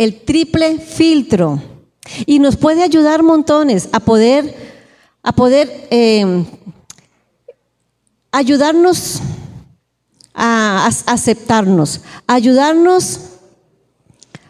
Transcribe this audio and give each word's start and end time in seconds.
el 0.00 0.22
triple 0.22 0.78
filtro 0.78 1.62
y 2.24 2.38
nos 2.38 2.56
puede 2.56 2.82
ayudar 2.82 3.22
montones 3.22 3.90
a 3.92 4.00
poder, 4.00 4.56
a 5.22 5.32
poder 5.32 5.88
eh, 5.90 6.46
ayudarnos 8.32 9.20
a, 10.32 10.86
aceptarnos, 10.86 12.00
a 12.26 12.32
ayudarnos 12.32 13.20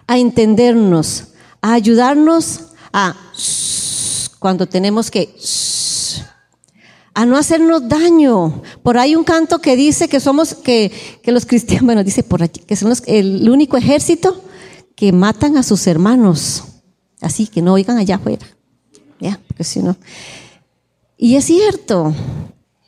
a 0.06 0.18
entendernos, 0.18 1.24
a 1.60 1.72
ayudarnos 1.72 2.66
a 2.92 3.16
cuando 4.38 4.68
tenemos 4.68 5.10
que 5.10 5.34
a 7.12 7.26
no 7.26 7.36
hacernos 7.36 7.88
daño. 7.88 8.62
Por 8.84 8.98
ahí 8.98 9.16
un 9.16 9.24
canto 9.24 9.58
que 9.58 9.74
dice 9.74 10.06
que 10.06 10.20
somos, 10.20 10.54
que, 10.54 10.92
los 11.24 11.44
cristianos, 11.44 11.86
bueno, 11.86 12.04
dice 12.04 12.22
por 12.22 12.40
aquí, 12.40 12.60
que 12.60 12.76
son 12.76 12.92
el 13.06 13.50
único 13.50 13.76
ejército 13.76 14.44
que 15.00 15.12
matan 15.12 15.56
a 15.56 15.62
sus 15.62 15.86
hermanos. 15.86 16.62
Así 17.22 17.46
que 17.46 17.62
no 17.62 17.72
oigan 17.72 17.96
allá 17.96 18.16
afuera. 18.16 18.46
Ya, 19.18 19.40
porque 19.48 19.64
si 19.64 19.80
no. 19.80 19.96
Y 21.16 21.36
es 21.36 21.46
cierto. 21.46 22.14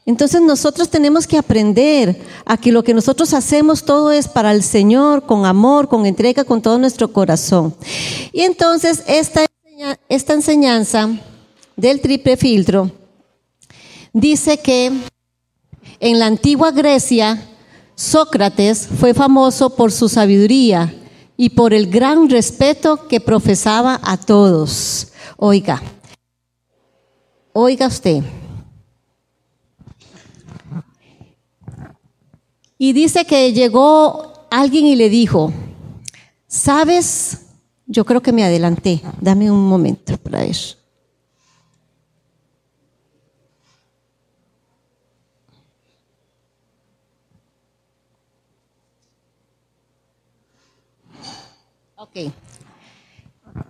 Entonces 0.05 0.43
nosotros 0.43 0.91
tenemos 0.91 1.27
que 1.27 1.39
aprender 1.39 2.21
a 2.45 2.59
que 2.59 2.71
lo 2.71 2.85
que 2.85 2.93
nosotros 2.93 3.33
hacemos 3.33 3.87
todo 3.87 4.13
es 4.13 4.29
para 4.29 4.53
el 4.53 4.63
Señor, 4.63 5.25
con 5.25 5.47
amor, 5.47 5.89
con 5.89 6.05
entrega, 6.05 6.45
con 6.45 6.61
todo 6.61 6.79
nuestro 6.79 7.11
corazón. 7.15 7.75
Y 8.31 8.43
entonces 8.43 9.03
esta, 9.07 9.47
esta 10.11 10.35
enseñanza 10.35 11.09
del 11.77 12.03
triple 12.03 12.37
filtro 12.37 12.91
dice 14.13 14.59
que 14.59 14.93
en 15.99 16.19
la 16.19 16.27
antigua 16.27 16.73
Grecia 16.73 17.49
Sócrates 17.95 18.87
fue 19.01 19.15
famoso 19.15 19.75
por 19.75 19.91
su 19.93 20.11
sabiduría 20.11 20.95
y 21.43 21.51
por 21.51 21.75
el 21.75 21.91
gran 21.91 22.31
respeto 22.31 23.09
que 23.09 23.19
profesaba 23.19 23.99
a 24.05 24.17
todos. 24.17 25.09
Oiga, 25.37 25.83
oiga 27.53 27.89
usted. 27.89 28.23
Y 32.79 32.93
dice 32.93 33.25
que 33.25 33.53
llegó 33.53 34.47
alguien 34.53 34.87
y 34.87 34.95
le 34.95 35.09
dijo, 35.09 35.53
¿sabes? 36.47 37.47
Yo 37.87 38.05
creo 38.05 38.23
que 38.23 38.33
me 38.33 38.45
adelanté. 38.45 39.03
Dame 39.21 39.51
un 39.51 39.67
momento 39.67 40.17
para 40.19 40.45
ver. 40.45 40.57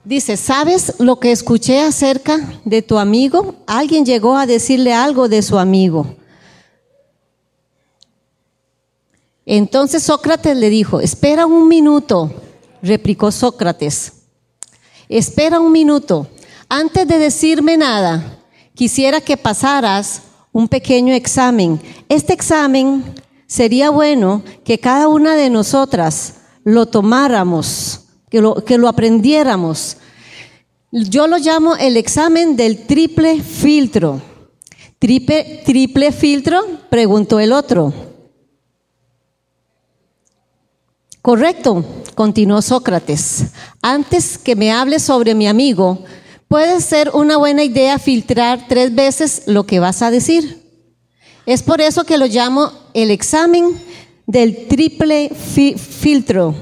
Dice, 0.04 0.36
¿sabes 0.36 0.94
lo 0.98 1.18
que 1.18 1.32
escuché 1.32 1.80
acerca 1.80 2.38
de 2.64 2.82
tu 2.82 2.98
amigo? 2.98 3.56
Alguien 3.66 4.04
llegó 4.04 4.36
a 4.36 4.46
decirle 4.46 4.92
algo 4.92 5.28
de 5.28 5.42
su 5.42 5.58
amigo. 5.58 6.16
Entonces 9.44 10.04
Sócrates 10.04 10.56
le 10.56 10.70
dijo, 10.70 11.00
espera 11.00 11.46
un 11.46 11.66
minuto, 11.68 12.32
replicó 12.80 13.32
Sócrates, 13.32 14.12
espera 15.08 15.58
un 15.58 15.72
minuto, 15.72 16.28
antes 16.68 17.06
de 17.08 17.18
decirme 17.18 17.76
nada, 17.76 18.38
quisiera 18.74 19.20
que 19.20 19.36
pasaras 19.36 20.22
un 20.52 20.68
pequeño 20.68 21.12
examen. 21.12 21.80
Este 22.08 22.32
examen 22.32 23.04
sería 23.46 23.90
bueno 23.90 24.42
que 24.64 24.78
cada 24.78 25.08
una 25.08 25.34
de 25.34 25.50
nosotras 25.50 26.34
lo 26.64 26.86
tomáramos, 26.86 28.01
que 28.32 28.40
lo, 28.40 28.64
que 28.64 28.78
lo 28.78 28.88
aprendiéramos. 28.88 29.98
Yo 30.90 31.26
lo 31.26 31.36
llamo 31.36 31.76
el 31.76 31.98
examen 31.98 32.56
del 32.56 32.86
triple 32.86 33.42
filtro. 33.42 34.22
¿Triple, 34.98 35.60
triple 35.66 36.12
filtro? 36.12 36.62
Preguntó 36.88 37.38
el 37.38 37.52
otro. 37.52 37.92
Correcto, 41.20 41.84
continuó 42.14 42.62
Sócrates. 42.62 43.48
Antes 43.82 44.38
que 44.38 44.56
me 44.56 44.72
hables 44.72 45.02
sobre 45.02 45.34
mi 45.34 45.46
amigo, 45.46 46.02
puede 46.48 46.80
ser 46.80 47.10
una 47.12 47.36
buena 47.36 47.64
idea 47.64 47.98
filtrar 47.98 48.66
tres 48.66 48.94
veces 48.94 49.42
lo 49.44 49.66
que 49.66 49.78
vas 49.78 50.00
a 50.00 50.10
decir. 50.10 50.70
Es 51.44 51.62
por 51.62 51.82
eso 51.82 52.04
que 52.04 52.16
lo 52.16 52.24
llamo 52.24 52.72
el 52.94 53.10
examen 53.10 53.78
del 54.26 54.68
triple 54.68 55.28
filtro. 55.34 56.54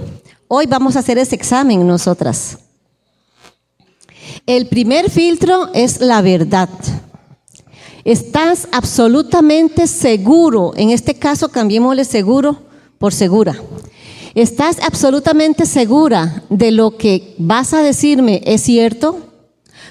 Hoy 0.53 0.67
vamos 0.67 0.97
a 0.97 0.99
hacer 0.99 1.17
ese 1.17 1.37
examen 1.37 1.87
nosotras. 1.87 2.59
El 4.45 4.67
primer 4.67 5.09
filtro 5.09 5.71
es 5.75 6.01
la 6.01 6.23
verdad. 6.23 6.69
Estás 8.03 8.67
absolutamente 8.73 9.87
seguro, 9.87 10.73
en 10.75 10.91
este 10.91 11.15
caso 11.15 11.51
cambiémosle 11.51 12.05
seguro 12.05 12.65
por 12.99 13.13
segura. 13.13 13.63
¿Estás 14.35 14.81
absolutamente 14.81 15.67
segura 15.67 16.43
de 16.51 16.73
lo 16.73 16.97
que 16.97 17.37
vas 17.39 17.73
a 17.73 17.85
decirme 17.85 18.43
es 18.45 18.63
cierto? 18.63 19.21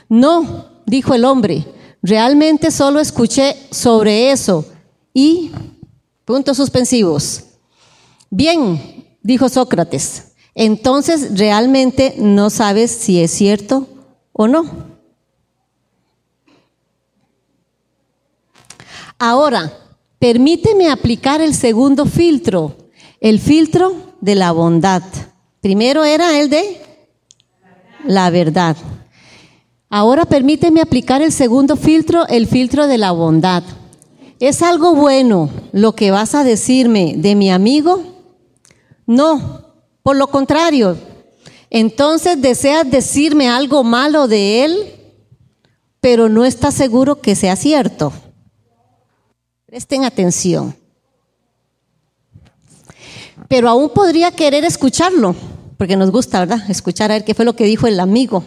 No, 0.09 0.65
dijo 0.85 1.13
el 1.13 1.23
hombre, 1.23 1.65
realmente 2.03 2.71
solo 2.71 2.99
escuché 2.99 3.55
sobre 3.71 4.33
eso 4.33 4.65
y 5.13 5.51
puntos 6.25 6.57
suspensivos. 6.57 7.43
Bien, 8.29 9.05
dijo 9.23 9.47
Sócrates, 9.47 10.28
entonces 10.59 11.39
realmente 11.39 12.15
no 12.17 12.49
sabes 12.49 12.91
si 12.91 13.23
es 13.23 13.31
cierto 13.31 13.87
o 14.33 14.45
no. 14.45 14.65
Ahora, 19.17 19.71
permíteme 20.19 20.89
aplicar 20.89 21.39
el 21.39 21.55
segundo 21.55 22.05
filtro, 22.05 22.75
el 23.21 23.39
filtro 23.39 24.15
de 24.19 24.35
la 24.35 24.51
bondad. 24.51 25.01
Primero 25.61 26.03
era 26.03 26.37
el 26.37 26.49
de 26.49 26.81
la 28.03 28.29
verdad. 28.29 28.75
Ahora 29.89 30.25
permíteme 30.25 30.81
aplicar 30.81 31.21
el 31.21 31.31
segundo 31.31 31.77
filtro, 31.77 32.27
el 32.27 32.47
filtro 32.47 32.87
de 32.87 32.97
la 32.97 33.11
bondad. 33.11 33.63
¿Es 34.41 34.61
algo 34.61 34.93
bueno 34.93 35.49
lo 35.71 35.95
que 35.95 36.11
vas 36.11 36.35
a 36.35 36.43
decirme 36.43 37.13
de 37.15 37.35
mi 37.35 37.49
amigo? 37.49 38.03
No, 39.05 39.68
lo 40.13 40.27
contrario. 40.27 40.97
Entonces 41.69 42.41
deseas 42.41 42.89
decirme 42.89 43.47
algo 43.47 43.83
malo 43.83 44.27
de 44.27 44.65
él, 44.65 44.95
pero 46.01 46.29
no 46.29 46.45
estás 46.45 46.73
seguro 46.73 47.21
que 47.21 47.35
sea 47.35 47.55
cierto. 47.55 48.11
Presten 49.65 50.03
atención 50.05 50.75
pero 53.49 53.67
aún 53.67 53.89
podría 53.89 54.31
querer 54.31 54.63
escucharlo, 54.63 55.35
porque 55.75 55.97
nos 55.97 56.11
gusta, 56.11 56.39
¿verdad? 56.39 56.69
Escuchar 56.69 57.11
a 57.11 57.15
ver 57.15 57.25
qué 57.25 57.33
fue 57.33 57.45
lo 57.45 57.55
que 57.55 57.65
dijo 57.65 57.87
el 57.87 57.99
amigo. 57.99 58.43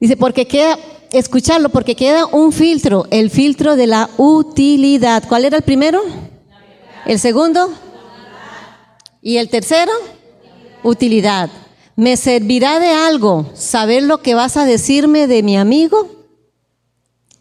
Dice, 0.00 0.16
porque 0.16 0.46
queda, 0.46 0.78
escucharlo, 1.12 1.68
porque 1.68 1.96
queda 1.96 2.26
un 2.26 2.52
filtro, 2.52 3.06
el 3.10 3.30
filtro 3.30 3.74
de 3.74 3.88
la 3.88 4.08
utilidad. 4.16 5.24
¿Cuál 5.28 5.44
era 5.44 5.56
el 5.56 5.64
primero? 5.64 6.00
El 7.06 7.18
segundo. 7.18 7.72
¿Y 9.20 9.38
el 9.38 9.48
tercero? 9.48 9.92
Utilidad. 10.82 11.50
¿Me 11.96 12.16
servirá 12.16 12.78
de 12.78 12.90
algo 12.90 13.50
saber 13.54 14.04
lo 14.04 14.18
que 14.18 14.34
vas 14.34 14.56
a 14.56 14.64
decirme 14.64 15.26
de 15.26 15.42
mi 15.42 15.56
amigo? 15.56 16.08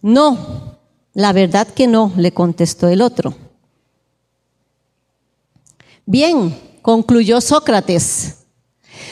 No, 0.02 0.78
la 1.14 1.34
verdad 1.34 1.68
que 1.68 1.86
no, 1.86 2.12
le 2.18 2.32
contestó 2.32 2.88
el 2.88 3.02
otro. 3.02 3.36
Bien, 6.06 6.58
concluyó 6.82 7.42
Sócrates, 7.42 8.38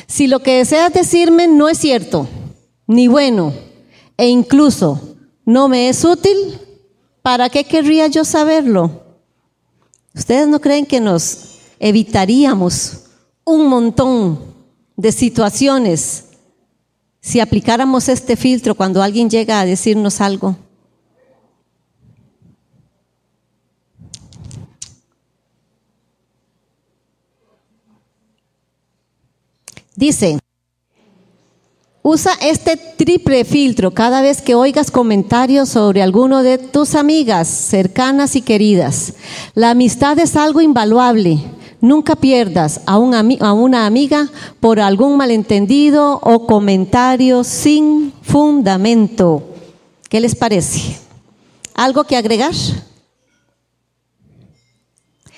si 0.08 0.28
lo 0.28 0.42
que 0.42 0.58
deseas 0.58 0.94
decirme 0.94 1.48
no 1.48 1.68
es 1.68 1.78
cierto, 1.78 2.28
ni 2.88 3.08
bueno, 3.08 3.54
e 4.18 4.28
incluso 4.28 5.16
no 5.46 5.68
me 5.68 5.90
es 5.90 6.04
útil, 6.06 6.60
¿para 7.22 7.50
qué 7.50 7.66
querría 7.66 8.08
yo 8.08 8.24
saberlo? 8.24 9.04
¿Ustedes 10.16 10.48
no 10.48 10.62
creen 10.62 10.86
que 10.86 11.02
nos 11.02 11.55
evitaríamos 11.86 13.02
un 13.44 13.68
montón 13.68 14.40
de 14.98 15.12
situaciones 15.12 16.26
si 17.22 17.40
aplicáramos 17.40 18.10
este 18.10 18.36
filtro 18.36 18.74
cuando 18.74 19.04
alguien 19.04 19.30
llega 19.30 19.60
a 19.60 19.66
decirnos 19.66 20.20
algo? 20.20 20.56
Dice, 29.96 30.40
usa 32.02 32.32
este 32.42 32.78
triple 32.78 33.46
filtro 33.46 33.92
cada 33.92 34.24
vez 34.24 34.42
que 34.42 34.56
oigas 34.56 34.90
comentarios 34.90 35.70
sobre 35.70 36.02
alguno 36.02 36.42
de 36.42 36.58
tus 36.58 36.96
amigas 36.96 37.48
cercanas 37.48 38.36
y 38.36 38.42
queridas. 38.42 39.14
La 39.54 39.70
amistad 39.70 40.18
es 40.18 40.36
algo 40.36 40.62
invaluable. 40.62 41.55
Nunca 41.82 42.16
pierdas 42.16 42.82
a, 42.86 42.98
un 42.98 43.14
a, 43.14 43.54
una 43.54 43.86
amiga 43.86 44.30
por 44.60 44.80
algún 44.80 45.18
malentendido 45.18 46.20
o 46.22 46.48
comentario 46.48 47.44
sin 47.44 48.14
fundamento. 48.22 49.44
¿Qué 50.10 50.20
les 50.20 50.36
parece? 50.36 50.98
¿Algo 51.74 52.06
que 52.06 52.18
agregar? 52.18 52.54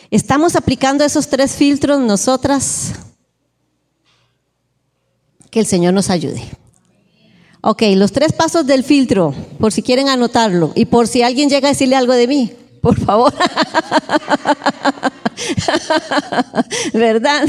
¿Estamos 0.09 0.55
aplicando 0.55 1.03
esos 1.03 1.27
tres 1.27 1.53
filtros 1.53 1.99
nosotras? 1.99 2.93
Que 5.49 5.59
el 5.59 5.65
Señor 5.65 5.93
nos 5.93 6.09
ayude. 6.09 6.43
Ok, 7.61 7.83
los 7.95 8.11
tres 8.11 8.31
pasos 8.31 8.65
del 8.65 8.83
filtro, 8.83 9.33
por 9.59 9.73
si 9.73 9.81
quieren 9.81 10.07
anotarlo 10.07 10.71
y 10.75 10.85
por 10.85 11.07
si 11.07 11.23
alguien 11.23 11.49
llega 11.49 11.67
a 11.67 11.71
decirle 11.71 11.95
algo 11.95 12.13
de 12.13 12.27
mí, 12.27 12.53
por 12.81 12.97
favor. 12.97 13.33
¿Verdad? 16.93 17.47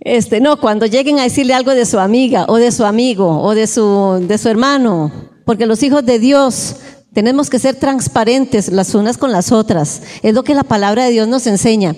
Este, 0.00 0.40
no, 0.40 0.60
cuando 0.60 0.86
lleguen 0.86 1.18
a 1.18 1.24
decirle 1.24 1.54
algo 1.54 1.72
de 1.72 1.86
su 1.86 1.98
amiga 1.98 2.46
o 2.48 2.56
de 2.56 2.72
su 2.72 2.84
amigo 2.84 3.40
o 3.42 3.54
de 3.54 3.66
su, 3.66 4.24
de 4.26 4.38
su 4.38 4.48
hermano, 4.48 5.12
porque 5.44 5.66
los 5.66 5.82
hijos 5.82 6.04
de 6.04 6.18
Dios 6.18 6.76
tenemos 7.12 7.50
que 7.50 7.58
ser 7.58 7.76
transparentes 7.76 8.68
las 8.68 8.94
unas 8.94 9.18
con 9.18 9.32
las 9.32 9.52
otras. 9.52 10.02
Es 10.22 10.34
lo 10.34 10.44
que 10.44 10.54
la 10.54 10.64
palabra 10.64 11.04
de 11.04 11.10
Dios 11.10 11.28
nos 11.28 11.46
enseña. 11.46 11.94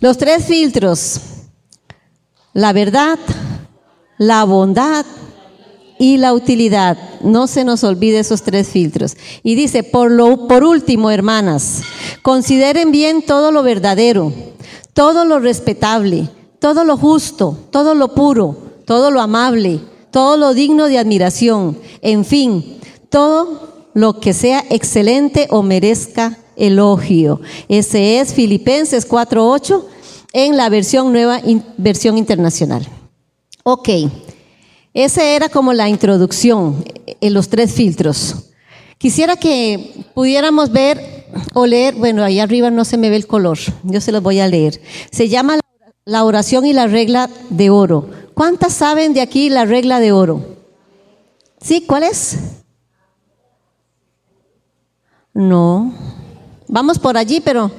Los 0.00 0.18
tres 0.18 0.44
filtros, 0.44 1.20
la 2.52 2.72
verdad, 2.72 3.18
la 4.16 4.44
bondad 4.44 5.04
y 5.98 6.16
la 6.16 6.32
utilidad. 6.32 6.96
No 7.20 7.46
se 7.46 7.64
nos 7.64 7.84
olvide 7.84 8.20
esos 8.20 8.42
tres 8.42 8.68
filtros. 8.68 9.16
Y 9.42 9.54
dice, 9.54 9.82
por, 9.82 10.10
lo, 10.10 10.48
por 10.48 10.64
último, 10.64 11.10
hermanas, 11.10 11.82
consideren 12.22 12.92
bien 12.92 13.22
todo 13.22 13.52
lo 13.52 13.62
verdadero, 13.62 14.32
todo 14.92 15.24
lo 15.24 15.38
respetable, 15.38 16.28
todo 16.58 16.84
lo 16.84 16.96
justo, 16.96 17.56
todo 17.70 17.94
lo 17.94 18.14
puro, 18.14 18.56
todo 18.84 19.10
lo 19.10 19.20
amable, 19.20 19.80
todo 20.10 20.36
lo 20.36 20.54
digno 20.54 20.86
de 20.86 20.98
admiración, 20.98 21.78
en 22.02 22.24
fin, 22.24 22.78
todo 23.08 23.88
lo 23.94 24.20
que 24.20 24.32
sea 24.32 24.64
excelente 24.70 25.46
o 25.50 25.62
merezca 25.62 26.38
elogio. 26.56 27.40
Ese 27.68 28.20
es 28.20 28.34
Filipenses 28.34 29.08
4.8 29.08 29.84
en 30.32 30.56
la 30.56 30.68
versión 30.68 31.12
nueva, 31.12 31.40
versión 31.76 32.18
internacional. 32.18 32.86
Ok. 33.64 33.88
Esa 34.98 35.22
era 35.22 35.48
como 35.48 35.72
la 35.72 35.88
introducción 35.88 36.84
en 37.20 37.32
los 37.32 37.48
tres 37.48 37.72
filtros. 37.72 38.34
Quisiera 38.98 39.36
que 39.36 40.04
pudiéramos 40.12 40.72
ver 40.72 41.24
o 41.54 41.66
leer, 41.66 41.94
bueno, 41.94 42.24
ahí 42.24 42.40
arriba 42.40 42.68
no 42.72 42.84
se 42.84 42.96
me 42.96 43.08
ve 43.08 43.14
el 43.14 43.28
color, 43.28 43.58
yo 43.84 44.00
se 44.00 44.10
los 44.10 44.24
voy 44.24 44.40
a 44.40 44.48
leer. 44.48 44.82
Se 45.12 45.28
llama 45.28 45.60
la 46.04 46.24
oración 46.24 46.66
y 46.66 46.72
la 46.72 46.88
regla 46.88 47.30
de 47.48 47.70
oro. 47.70 48.10
¿Cuántas 48.34 48.72
saben 48.72 49.14
de 49.14 49.20
aquí 49.20 49.50
la 49.50 49.66
regla 49.66 50.00
de 50.00 50.10
oro? 50.10 50.56
¿Sí? 51.60 51.84
¿Cuál 51.86 52.02
es? 52.02 52.36
No. 55.32 55.94
Vamos 56.66 56.98
por 56.98 57.16
allí, 57.16 57.40
pero 57.40 57.70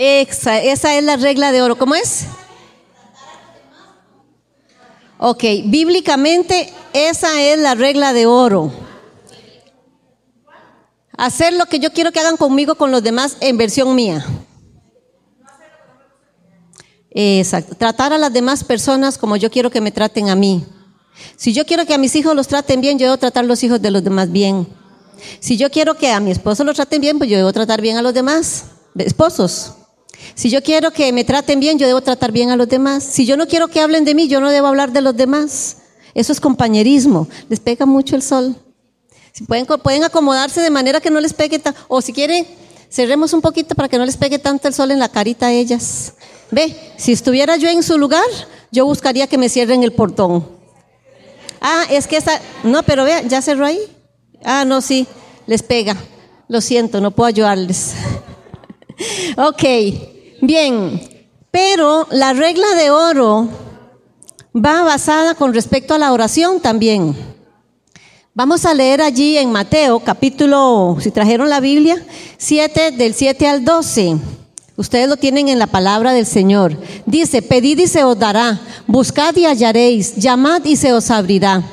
Esa, 0.00 0.60
esa 0.60 0.96
es 0.96 1.02
la 1.02 1.16
regla 1.16 1.50
de 1.50 1.60
oro. 1.60 1.76
¿Cómo 1.76 1.96
es? 1.96 2.26
Ok, 5.18 5.42
bíblicamente 5.64 6.72
esa 6.92 7.42
es 7.42 7.58
la 7.58 7.74
regla 7.74 8.12
de 8.12 8.26
oro. 8.26 8.70
Hacer 11.16 11.52
lo 11.54 11.66
que 11.66 11.80
yo 11.80 11.92
quiero 11.92 12.12
que 12.12 12.20
hagan 12.20 12.36
conmigo 12.36 12.76
con 12.76 12.92
los 12.92 13.02
demás 13.02 13.38
en 13.40 13.56
versión 13.56 13.92
mía. 13.96 14.24
Exacto. 17.10 17.74
Tratar 17.74 18.12
a 18.12 18.18
las 18.18 18.32
demás 18.32 18.62
personas 18.62 19.18
como 19.18 19.34
yo 19.34 19.50
quiero 19.50 19.68
que 19.68 19.80
me 19.80 19.90
traten 19.90 20.28
a 20.28 20.36
mí. 20.36 20.64
Si 21.34 21.52
yo 21.52 21.66
quiero 21.66 21.84
que 21.86 21.94
a 21.94 21.98
mis 21.98 22.14
hijos 22.14 22.36
los 22.36 22.46
traten 22.46 22.80
bien, 22.80 23.00
yo 23.00 23.06
debo 23.06 23.18
tratar 23.18 23.42
a 23.42 23.48
los 23.48 23.64
hijos 23.64 23.82
de 23.82 23.90
los 23.90 24.04
demás 24.04 24.30
bien. 24.30 24.68
Si 25.40 25.56
yo 25.56 25.72
quiero 25.72 25.96
que 25.96 26.12
a 26.12 26.20
mi 26.20 26.30
esposo 26.30 26.62
lo 26.62 26.72
traten 26.72 27.00
bien, 27.00 27.18
pues 27.18 27.28
yo 27.28 27.36
debo 27.36 27.52
tratar 27.52 27.80
bien 27.80 27.96
a 27.96 28.02
los 28.02 28.14
demás 28.14 28.66
esposos. 28.96 29.77
Si 30.34 30.50
yo 30.50 30.62
quiero 30.62 30.90
que 30.92 31.12
me 31.12 31.24
traten 31.24 31.60
bien, 31.60 31.78
yo 31.78 31.86
debo 31.86 32.00
tratar 32.00 32.32
bien 32.32 32.50
a 32.50 32.56
los 32.56 32.68
demás. 32.68 33.04
Si 33.04 33.26
yo 33.26 33.36
no 33.36 33.46
quiero 33.46 33.68
que 33.68 33.80
hablen 33.80 34.04
de 34.04 34.14
mí, 34.14 34.28
yo 34.28 34.40
no 34.40 34.50
debo 34.50 34.66
hablar 34.66 34.92
de 34.92 35.00
los 35.00 35.16
demás. 35.16 35.78
Eso 36.14 36.32
es 36.32 36.40
compañerismo. 36.40 37.28
Les 37.48 37.60
pega 37.60 37.86
mucho 37.86 38.16
el 38.16 38.22
sol. 38.22 38.56
Si 39.32 39.44
pueden, 39.44 39.66
pueden 39.66 40.04
acomodarse 40.04 40.60
de 40.60 40.70
manera 40.70 41.00
que 41.00 41.10
no 41.10 41.20
les 41.20 41.32
pegue 41.32 41.58
tanto. 41.58 41.80
O 41.88 42.00
si 42.00 42.12
quieren, 42.12 42.46
cerremos 42.90 43.32
un 43.32 43.40
poquito 43.40 43.74
para 43.74 43.88
que 43.88 43.98
no 43.98 44.04
les 44.04 44.16
pegue 44.16 44.38
tanto 44.38 44.68
el 44.68 44.74
sol 44.74 44.90
en 44.90 44.98
la 44.98 45.08
carita 45.08 45.46
a 45.46 45.52
ellas. 45.52 46.14
Ve, 46.50 46.76
si 46.96 47.12
estuviera 47.12 47.56
yo 47.56 47.68
en 47.68 47.82
su 47.82 47.98
lugar, 47.98 48.24
yo 48.72 48.84
buscaría 48.84 49.26
que 49.26 49.38
me 49.38 49.48
cierren 49.48 49.82
el 49.82 49.92
portón. 49.92 50.48
Ah, 51.60 51.84
es 51.90 52.06
que 52.06 52.16
esa. 52.16 52.40
No, 52.64 52.82
pero 52.82 53.04
vea, 53.04 53.22
ya 53.22 53.42
cerró 53.42 53.66
ahí. 53.66 53.80
Ah, 54.44 54.64
no, 54.64 54.80
sí, 54.80 55.06
les 55.46 55.62
pega. 55.62 55.96
Lo 56.48 56.60
siento, 56.60 57.00
no 57.00 57.10
puedo 57.10 57.28
ayudarles. 57.28 57.92
ok. 59.36 59.64
Bien, 60.40 61.00
pero 61.50 62.06
la 62.10 62.32
regla 62.32 62.74
de 62.74 62.90
oro 62.90 63.48
va 64.54 64.82
basada 64.82 65.34
con 65.34 65.52
respecto 65.54 65.94
a 65.94 65.98
la 65.98 66.12
oración 66.12 66.60
también. 66.60 67.14
Vamos 68.34 68.64
a 68.64 68.74
leer 68.74 69.02
allí 69.02 69.36
en 69.36 69.50
Mateo 69.50 69.98
capítulo, 69.98 70.96
si 71.00 71.10
trajeron 71.10 71.48
la 71.48 71.58
Biblia, 71.58 72.00
7 72.36 72.92
del 72.92 73.14
7 73.14 73.48
al 73.48 73.64
12. 73.64 74.16
Ustedes 74.76 75.08
lo 75.08 75.16
tienen 75.16 75.48
en 75.48 75.58
la 75.58 75.66
palabra 75.66 76.12
del 76.12 76.24
Señor. 76.24 76.76
Dice, 77.04 77.42
pedid 77.42 77.78
y 77.78 77.88
se 77.88 78.04
os 78.04 78.16
dará, 78.16 78.60
buscad 78.86 79.34
y 79.34 79.44
hallaréis, 79.44 80.14
llamad 80.14 80.64
y 80.64 80.76
se 80.76 80.92
os 80.92 81.10
abrirá. 81.10 81.64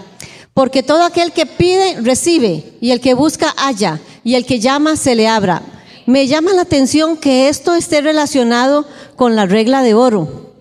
Porque 0.56 0.82
todo 0.82 1.04
aquel 1.04 1.32
que 1.34 1.46
pide, 1.46 2.02
recibe, 2.02 2.74
y 2.82 2.90
el 2.90 3.00
que 3.00 3.14
busca, 3.14 3.54
halla, 3.58 4.00
y 4.24 4.34
el 4.34 4.48
que 4.48 4.60
llama, 4.60 4.96
se 4.96 5.14
le 5.14 5.28
abra. 5.28 5.62
Me 6.06 6.28
llama 6.28 6.54
la 6.54 6.62
atención 6.62 7.18
que 7.18 7.50
esto 7.50 7.74
esté 7.74 8.02
relacionado 8.02 8.86
con 9.16 9.36
la 9.36 9.46
regla 9.46 9.82
de 9.82 9.96
oro. 9.96 10.54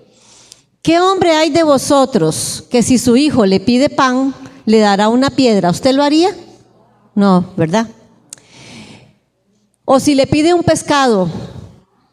¿Qué 0.83 1.01
hombre 1.01 1.33
hay 1.33 1.51
de 1.51 1.63
vosotros 1.63 2.65
que 2.71 2.83
si 2.83 2.99
su 2.99 3.17
hijo 3.17 3.45
le 3.45 3.61
pide 3.61 3.91
pan, 3.91 4.35
le 4.65 4.79
dará 4.79 5.09
una 5.09 5.31
piedra? 5.31 5.71
¿Usted 5.71 5.95
lo 5.95 6.03
haría? 6.03 6.35
No, 7.15 7.53
¿verdad? 7.57 7.89
O 9.85 10.01
si 10.01 10.15
le 10.15 10.27
pide 10.27 10.55
un 10.55 10.63
pescado, 10.63 11.29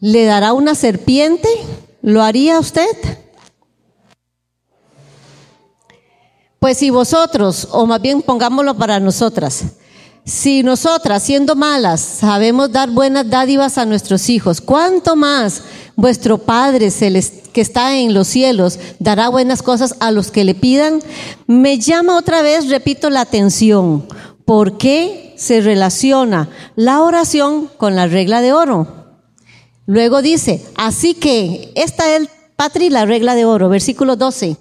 ¿le 0.02 0.26
dará 0.26 0.52
una 0.52 0.76
serpiente? 0.76 1.48
¿Lo 2.02 2.22
haría 2.22 2.60
usted? 2.60 2.88
Pues 6.60 6.78
si 6.78 6.90
vosotros, 6.90 7.70
o 7.72 7.86
más 7.86 8.02
bien 8.02 8.22
pongámoslo 8.22 8.76
para 8.78 9.00
nosotras, 9.00 9.64
si 10.26 10.62
nosotras, 10.62 11.24
siendo 11.24 11.56
malas, 11.56 12.00
sabemos 12.00 12.72
dar 12.72 12.92
buenas 12.92 13.30
dádivas 13.30 13.78
a 13.78 13.86
nuestros 13.86 14.30
hijos, 14.30 14.62
¿cuánto 14.62 15.16
más 15.16 15.64
vuestro 15.96 16.38
Padre 16.38 16.90
que 17.52 17.62
está 17.62 17.98
en 17.98 18.14
los 18.14 18.28
cielos 18.28 18.80
dará 19.00 19.30
buenas 19.30 19.64
cosas 19.64 19.96
a 20.00 20.12
los 20.12 20.30
que 20.30 20.44
le 20.44 20.54
pidan? 20.54 21.02
Me 21.48 21.80
llama 21.80 22.18
otra 22.18 22.42
vez, 22.44 22.70
repito, 22.70 23.10
la 23.10 23.22
atención. 23.22 24.08
¿Por 24.46 24.78
qué 24.78 25.34
se 25.38 25.62
relaciona 25.62 26.50
la 26.76 27.02
oración 27.02 27.70
con 27.78 27.96
la 27.96 28.06
regla 28.06 28.42
de 28.42 28.54
oro? 28.54 28.88
Luego 29.88 30.22
dice, 30.22 30.64
así 30.76 31.16
que 31.16 31.72
esta 31.76 32.16
es, 32.16 32.30
Patri, 32.56 32.90
la 32.90 33.06
regla 33.06 33.34
de 33.34 33.46
oro, 33.46 33.70
versículo 33.70 34.16
12. 34.16 34.56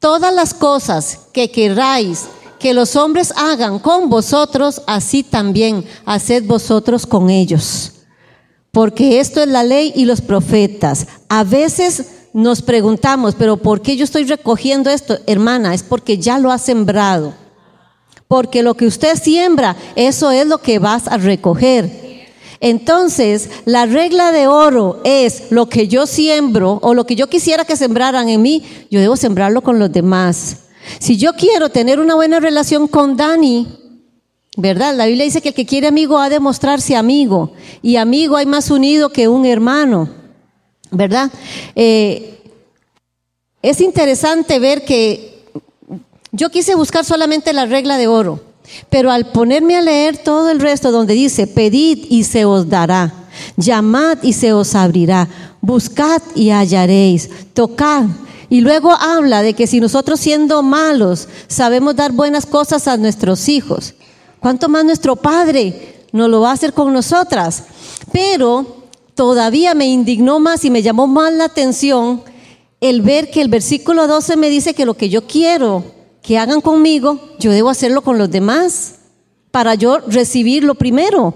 Todas 0.00 0.34
las 0.34 0.52
cosas 0.52 1.20
que 1.32 1.50
queráis 1.50 2.26
que 2.58 2.74
los 2.74 2.96
hombres 2.96 3.32
hagan 3.36 3.78
con 3.78 4.08
vosotros, 4.08 4.82
así 4.86 5.22
también 5.22 5.84
haced 6.04 6.44
vosotros 6.44 7.06
con 7.06 7.30
ellos. 7.30 7.92
Porque 8.70 9.20
esto 9.20 9.42
es 9.42 9.48
la 9.48 9.62
ley 9.62 9.92
y 9.96 10.04
los 10.04 10.20
profetas. 10.20 11.06
A 11.28 11.44
veces 11.44 12.06
nos 12.32 12.62
preguntamos, 12.62 13.34
pero 13.34 13.56
¿por 13.56 13.80
qué 13.80 13.96
yo 13.96 14.04
estoy 14.04 14.24
recogiendo 14.24 14.90
esto? 14.90 15.18
Hermana, 15.26 15.74
es 15.74 15.82
porque 15.82 16.18
ya 16.18 16.38
lo 16.38 16.52
has 16.52 16.62
sembrado. 16.62 17.34
Porque 18.26 18.62
lo 18.62 18.74
que 18.74 18.86
usted 18.86 19.16
siembra, 19.16 19.74
eso 19.96 20.30
es 20.30 20.46
lo 20.46 20.58
que 20.58 20.78
vas 20.78 21.08
a 21.08 21.16
recoger. 21.16 22.08
Entonces, 22.60 23.48
la 23.64 23.86
regla 23.86 24.32
de 24.32 24.48
oro 24.48 25.00
es 25.04 25.50
lo 25.50 25.68
que 25.68 25.88
yo 25.88 26.06
siembro 26.06 26.78
o 26.82 26.92
lo 26.92 27.06
que 27.06 27.16
yo 27.16 27.28
quisiera 27.28 27.64
que 27.64 27.76
sembraran 27.76 28.28
en 28.28 28.42
mí, 28.42 28.64
yo 28.90 29.00
debo 29.00 29.16
sembrarlo 29.16 29.62
con 29.62 29.78
los 29.78 29.90
demás. 29.90 30.67
Si 30.98 31.16
yo 31.16 31.34
quiero 31.34 31.68
tener 31.68 32.00
una 32.00 32.14
buena 32.14 32.40
relación 32.40 32.88
con 32.88 33.16
Dani, 33.16 33.66
¿verdad? 34.56 34.94
La 34.94 35.06
Biblia 35.06 35.24
dice 35.24 35.40
que 35.40 35.50
el 35.50 35.54
que 35.54 35.66
quiere 35.66 35.86
amigo 35.86 36.18
ha 36.18 36.28
de 36.28 36.40
mostrarse 36.40 36.96
amigo. 36.96 37.52
Y 37.80 37.96
amigo 37.96 38.36
hay 38.36 38.46
más 38.46 38.70
unido 38.70 39.10
que 39.10 39.28
un 39.28 39.46
hermano, 39.46 40.08
¿verdad? 40.90 41.30
Eh, 41.76 42.40
es 43.62 43.80
interesante 43.80 44.58
ver 44.58 44.84
que 44.84 45.44
yo 46.32 46.50
quise 46.50 46.74
buscar 46.74 47.04
solamente 47.04 47.52
la 47.52 47.66
regla 47.66 47.98
de 47.98 48.06
oro, 48.06 48.40
pero 48.90 49.10
al 49.10 49.30
ponerme 49.32 49.76
a 49.76 49.82
leer 49.82 50.18
todo 50.18 50.50
el 50.50 50.60
resto 50.60 50.90
donde 50.90 51.14
dice, 51.14 51.46
pedid 51.46 52.06
y 52.08 52.24
se 52.24 52.44
os 52.44 52.68
dará, 52.68 53.12
llamad 53.56 54.18
y 54.22 54.32
se 54.32 54.52
os 54.52 54.74
abrirá, 54.74 55.28
buscad 55.60 56.20
y 56.34 56.50
hallaréis, 56.50 57.30
tocad. 57.54 58.06
Y 58.50 58.60
luego 58.60 58.92
habla 58.92 59.42
de 59.42 59.54
que 59.54 59.66
si 59.66 59.80
nosotros 59.80 60.20
siendo 60.20 60.62
malos 60.62 61.28
sabemos 61.48 61.96
dar 61.96 62.12
buenas 62.12 62.46
cosas 62.46 62.88
a 62.88 62.96
nuestros 62.96 63.48
hijos, 63.48 63.94
¿cuánto 64.40 64.68
más 64.68 64.84
nuestro 64.84 65.16
Padre 65.16 66.06
nos 66.12 66.30
lo 66.30 66.40
va 66.40 66.50
a 66.50 66.54
hacer 66.54 66.72
con 66.72 66.92
nosotras? 66.92 67.64
Pero 68.10 68.84
todavía 69.14 69.74
me 69.74 69.86
indignó 69.86 70.40
más 70.40 70.64
y 70.64 70.70
me 70.70 70.82
llamó 70.82 71.06
más 71.06 71.32
la 71.32 71.44
atención 71.44 72.22
el 72.80 73.02
ver 73.02 73.30
que 73.30 73.42
el 73.42 73.48
versículo 73.48 74.06
12 74.06 74.36
me 74.36 74.48
dice 74.48 74.74
que 74.74 74.86
lo 74.86 74.94
que 74.94 75.08
yo 75.08 75.26
quiero 75.26 75.84
que 76.22 76.38
hagan 76.38 76.60
conmigo, 76.60 77.18
yo 77.38 77.50
debo 77.50 77.70
hacerlo 77.70 78.02
con 78.02 78.18
los 78.18 78.30
demás 78.30 78.96
para 79.50 79.74
yo 79.74 79.98
recibir 79.98 80.62
lo 80.62 80.74
primero. 80.74 81.34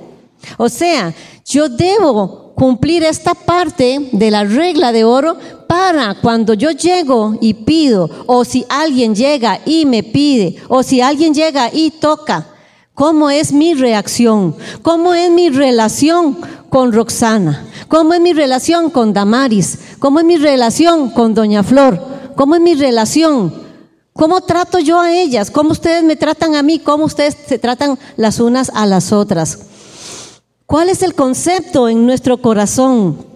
O 0.59 0.69
sea, 0.69 1.14
yo 1.45 1.69
debo 1.69 2.42
cumplir 2.55 3.05
esta 3.05 3.35
parte 3.35 4.09
de 4.13 4.31
la 4.31 4.45
regla 4.45 4.93
de 4.93 5.05
oro 5.05 5.37
para 5.67 6.15
cuando 6.21 6.55
yo 6.55 6.71
llego 6.71 7.37
y 7.41 7.55
pido, 7.55 8.11
o 8.27 8.45
si 8.45 8.65
alguien 8.69 9.15
llega 9.15 9.61
y 9.65 9.87
me 9.87 10.03
pide, 10.03 10.57
o 10.69 10.83
si 10.83 11.01
alguien 11.01 11.33
llega 11.33 11.71
y 11.73 11.91
toca, 11.93 12.47
¿cómo 12.95 13.31
es 13.31 13.53
mi 13.53 13.75
reacción? 13.75 14.55
¿Cómo 14.83 15.15
es 15.15 15.31
mi 15.31 15.49
relación 15.49 16.39
con 16.69 16.93
Roxana? 16.93 17.67
¿Cómo 17.89 18.15
es 18.15 18.21
mi 18.21 18.33
relación 18.33 18.91
con 18.91 19.13
Damaris? 19.13 19.79
¿Cómo 19.99 20.21
es 20.21 20.27
mi 20.27 20.37
relación 20.37 21.11
con 21.11 21.35
Doña 21.35 21.63
Flor? 21.63 22.01
¿Cómo 22.37 22.55
es 22.55 22.61
mi 22.61 22.75
relación? 22.75 23.53
¿Cómo 24.13 24.43
trato 24.43 24.79
yo 24.79 25.01
a 25.01 25.13
ellas? 25.13 25.51
¿Cómo 25.51 25.73
ustedes 25.73 26.05
me 26.05 26.17
tratan 26.17 26.55
a 26.55 26.63
mí? 26.63 26.79
¿Cómo 26.79 27.05
ustedes 27.07 27.37
se 27.47 27.59
tratan 27.59 27.99
las 28.17 28.41
unas 28.41 28.71
a 28.75 28.85
las 28.85 29.11
otras? 29.11 29.59
¿Cuál 30.73 30.88
es 30.88 31.02
el 31.02 31.14
concepto 31.14 31.87
en 31.87 32.07
nuestro 32.07 32.41
corazón? 32.41 33.26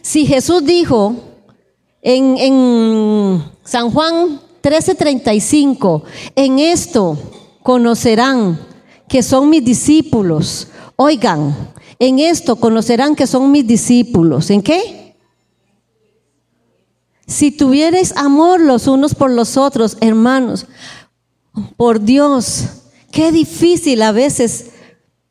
Si 0.00 0.24
Jesús 0.24 0.64
dijo 0.64 1.14
en, 2.00 3.44
San 3.64 3.90
Juan 3.90 4.40
13:35, 4.62 6.04
en 6.34 6.58
esto 6.58 7.18
conocerán 7.62 8.58
que 9.06 9.22
son 9.22 9.50
mis 9.50 9.62
discípulos. 9.62 10.68
Oigan, 10.96 11.54
en 11.98 12.18
esto 12.18 12.56
conocerán 12.56 13.14
que 13.14 13.26
son 13.26 13.50
mis 13.50 13.66
discípulos. 13.66 14.48
¿En 14.48 14.62
qué? 14.62 15.16
Si 17.26 17.50
tuvierais 17.50 18.16
amor 18.16 18.62
los 18.62 18.86
unos 18.86 19.14
por 19.14 19.30
los 19.30 19.58
otros, 19.58 19.98
hermanos, 20.00 20.64
por 21.76 22.00
Dios, 22.00 22.64
qué 23.10 23.32
difícil 23.32 24.00
a 24.00 24.12
veces 24.12 24.70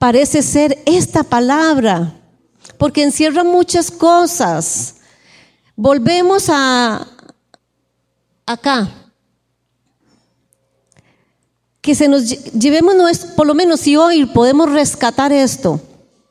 parece 0.03 0.41
ser 0.41 0.83
esta 0.85 1.23
palabra, 1.23 2.13
porque 2.77 3.03
encierra 3.03 3.41
muchas 3.45 3.89
cosas. 3.89 4.95
Volvemos 5.77 6.49
a 6.49 7.07
acá. 8.45 8.89
Que 11.79 11.95
se 11.95 12.09
nos 12.09 12.27
llevemos, 12.51 13.19
por 13.37 13.47
lo 13.47 13.53
menos 13.53 13.79
si 13.79 13.95
hoy 13.95 14.25
podemos 14.25 14.69
rescatar 14.73 15.31
esto, 15.31 15.79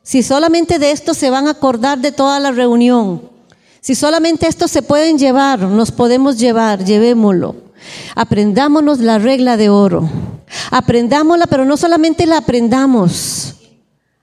si 0.03 0.23
solamente 0.23 0.79
de 0.79 0.91
esto 0.91 1.15
se 1.15 1.31
van 1.31 1.47
a 1.47 1.53
acordar 1.53 1.99
de 1.99 2.13
toda 2.13 2.39
la 2.41 2.51
reunión, 2.51 3.23
si 3.81 3.95
solamente 3.95 4.49
esto 4.49 4.69
se 4.69 4.83
pueden 4.83 5.17
llevar, 5.17 5.61
nos 5.61 5.91
podemos 5.91 6.39
llevar, 6.39 6.85
llevémoslo. 6.85 7.57
Aprendámonos 8.17 8.99
la 8.99 9.19
regla 9.19 9.57
de 9.57 9.71
oro. 9.71 10.11
Aprendámosla, 10.71 11.47
pero 11.47 11.65
no 11.65 11.79
solamente 11.79 12.27
la 12.27 12.37
aprendamos, 12.37 13.57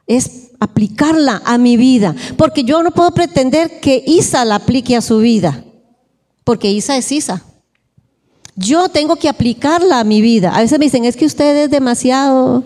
es 0.09 0.49
aplicarla 0.59 1.41
a 1.45 1.57
mi 1.57 1.77
vida. 1.77 2.13
Porque 2.35 2.65
yo 2.65 2.83
no 2.83 2.91
puedo 2.91 3.11
pretender 3.11 3.79
que 3.79 4.03
Isa 4.05 4.43
la 4.43 4.55
aplique 4.55 4.97
a 4.97 5.01
su 5.01 5.19
vida, 5.19 5.63
porque 6.43 6.69
Isa 6.69 6.97
es 6.97 7.09
Isa. 7.13 7.45
Yo 8.55 8.89
tengo 8.89 9.15
que 9.15 9.29
aplicarla 9.29 10.01
a 10.01 10.03
mi 10.03 10.19
vida. 10.19 10.53
A 10.53 10.59
veces 10.59 10.77
me 10.79 10.85
dicen, 10.85 11.05
es 11.05 11.15
que 11.15 11.25
usted 11.25 11.55
es 11.55 11.69
demasiado... 11.69 12.65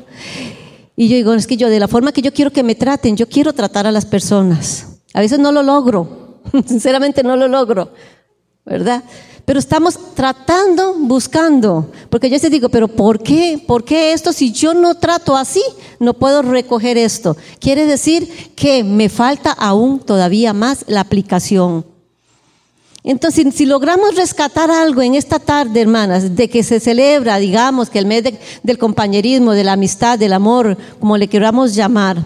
Y 0.96 1.08
yo 1.08 1.16
digo, 1.16 1.34
es 1.34 1.48
que 1.48 1.58
yo, 1.58 1.70
de 1.70 1.80
la 1.80 1.88
forma 1.88 2.12
que 2.12 2.22
yo 2.22 2.32
quiero 2.32 2.52
que 2.52 2.64
me 2.64 2.76
traten, 2.76 3.18
yo 3.18 3.28
quiero 3.28 3.52
tratar 3.54 3.88
a 3.88 3.92
las 3.92 4.06
personas. 4.06 4.88
A 5.14 5.22
veces 5.22 5.40
no 5.40 5.52
lo 5.52 5.64
logro, 5.64 6.40
sinceramente 6.68 7.24
no 7.24 7.36
lo 7.36 7.48
logro, 7.48 7.92
¿verdad? 8.64 9.04
Pero 9.46 9.60
estamos 9.60 10.00
tratando, 10.16 10.94
buscando, 10.94 11.92
porque 12.10 12.30
yo 12.30 12.40
te 12.40 12.50
digo, 12.50 12.70
pero 12.70 12.88
¿por 12.88 13.22
qué? 13.22 13.62
¿Por 13.68 13.84
qué 13.84 14.14
esto 14.14 14.32
si 14.32 14.54
yo 14.54 14.74
no 14.74 14.96
trato 14.96 15.36
así? 15.36 15.62
No 16.00 16.14
puedo 16.14 16.42
recoger 16.42 16.98
esto. 16.98 17.36
Quiere 17.60 17.86
decir 17.86 18.54
que 18.56 18.86
me 18.86 19.10
falta 19.10 19.52
aún 19.52 20.00
todavía 20.00 20.54
más 20.54 20.86
la 20.88 21.02
aplicación. 21.02 21.86
Entonces, 23.04 23.54
si 23.54 23.66
logramos 23.66 24.16
rescatar 24.16 24.72
algo 24.72 25.02
en 25.02 25.16
esta 25.16 25.40
tarde, 25.40 25.82
hermanas, 25.82 26.38
de 26.38 26.50
que 26.50 26.64
se 26.64 26.80
celebra, 26.80 27.38
digamos, 27.38 27.90
que 27.90 28.00
el 28.00 28.06
mes 28.06 28.24
del 28.64 28.78
compañerismo, 28.78 29.52
de 29.52 29.66
la 29.66 29.74
amistad, 29.74 30.18
del 30.18 30.32
amor, 30.32 30.78
como 31.02 31.18
le 31.18 31.28
queramos 31.28 31.76
llamar, 31.76 32.26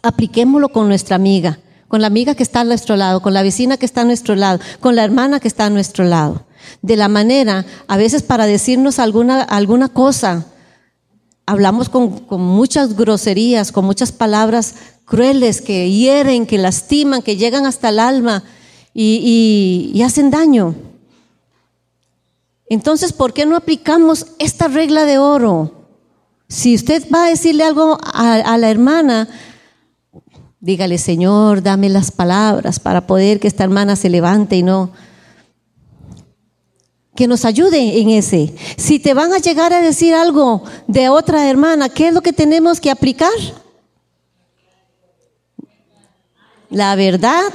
apliquémoslo 0.00 0.70
con 0.70 0.88
nuestra 0.88 1.16
amiga 1.16 1.58
con 1.90 2.00
la 2.00 2.06
amiga 2.06 2.36
que 2.36 2.44
está 2.44 2.60
a 2.60 2.64
nuestro 2.64 2.94
lado, 2.94 3.20
con 3.20 3.34
la 3.34 3.42
vecina 3.42 3.76
que 3.76 3.84
está 3.84 4.02
a 4.02 4.04
nuestro 4.04 4.36
lado, 4.36 4.60
con 4.78 4.94
la 4.94 5.02
hermana 5.02 5.40
que 5.40 5.48
está 5.48 5.66
a 5.66 5.70
nuestro 5.70 6.04
lado. 6.04 6.46
De 6.82 6.94
la 6.94 7.08
manera, 7.08 7.66
a 7.88 7.96
veces 7.96 8.22
para 8.22 8.46
decirnos 8.46 9.00
alguna, 9.00 9.42
alguna 9.42 9.88
cosa, 9.88 10.46
hablamos 11.46 11.88
con, 11.88 12.24
muchas 12.30 12.94
groserías, 12.94 13.72
con 13.72 13.86
muchas 13.86 14.12
palabras 14.12 14.76
crueles 15.04 15.60
que 15.60 15.90
hieren, 15.90 16.46
que 16.46 16.58
lastiman, 16.58 17.22
que 17.22 17.36
llegan 17.36 17.66
hasta 17.66 17.88
el 17.88 17.98
alma 17.98 18.44
y, 18.94 20.00
hacen 20.04 20.30
daño. 20.30 20.76
Entonces, 22.68 23.12
¿por 23.12 23.32
qué 23.32 23.46
no 23.46 23.56
aplicamos 23.56 24.28
esta 24.38 24.68
regla 24.68 25.06
de 25.06 25.18
oro? 25.18 25.88
Si 26.46 26.76
usted 26.76 27.04
va 27.12 27.24
a 27.24 27.30
decirle 27.30 27.64
algo 27.64 27.98
a 28.00 28.56
la 28.58 28.70
hermana, 28.70 29.28
Dígale, 30.62 30.98
Señor, 30.98 31.62
dame 31.62 31.88
las 31.88 32.10
palabras 32.10 32.78
para 32.78 33.06
poder 33.06 33.40
que 33.40 33.48
esta 33.48 33.64
hermana 33.64 33.96
se 33.96 34.10
levante 34.10 34.56
y 34.56 34.62
no... 34.62 34.90
Que 37.16 37.26
nos 37.26 37.46
ayude 37.46 38.00
en 38.00 38.10
ese. 38.10 38.54
Si 38.76 38.98
te 38.98 39.14
van 39.14 39.32
a 39.32 39.38
llegar 39.38 39.72
a 39.72 39.80
decir 39.80 40.14
algo 40.14 40.62
de 40.86 41.08
otra 41.08 41.48
hermana, 41.48 41.88
¿qué 41.88 42.08
es 42.08 42.14
lo 42.14 42.20
que 42.20 42.32
tenemos 42.32 42.78
que 42.78 42.90
aplicar? 42.90 43.32
La 46.68 46.94
verdad, 46.94 47.52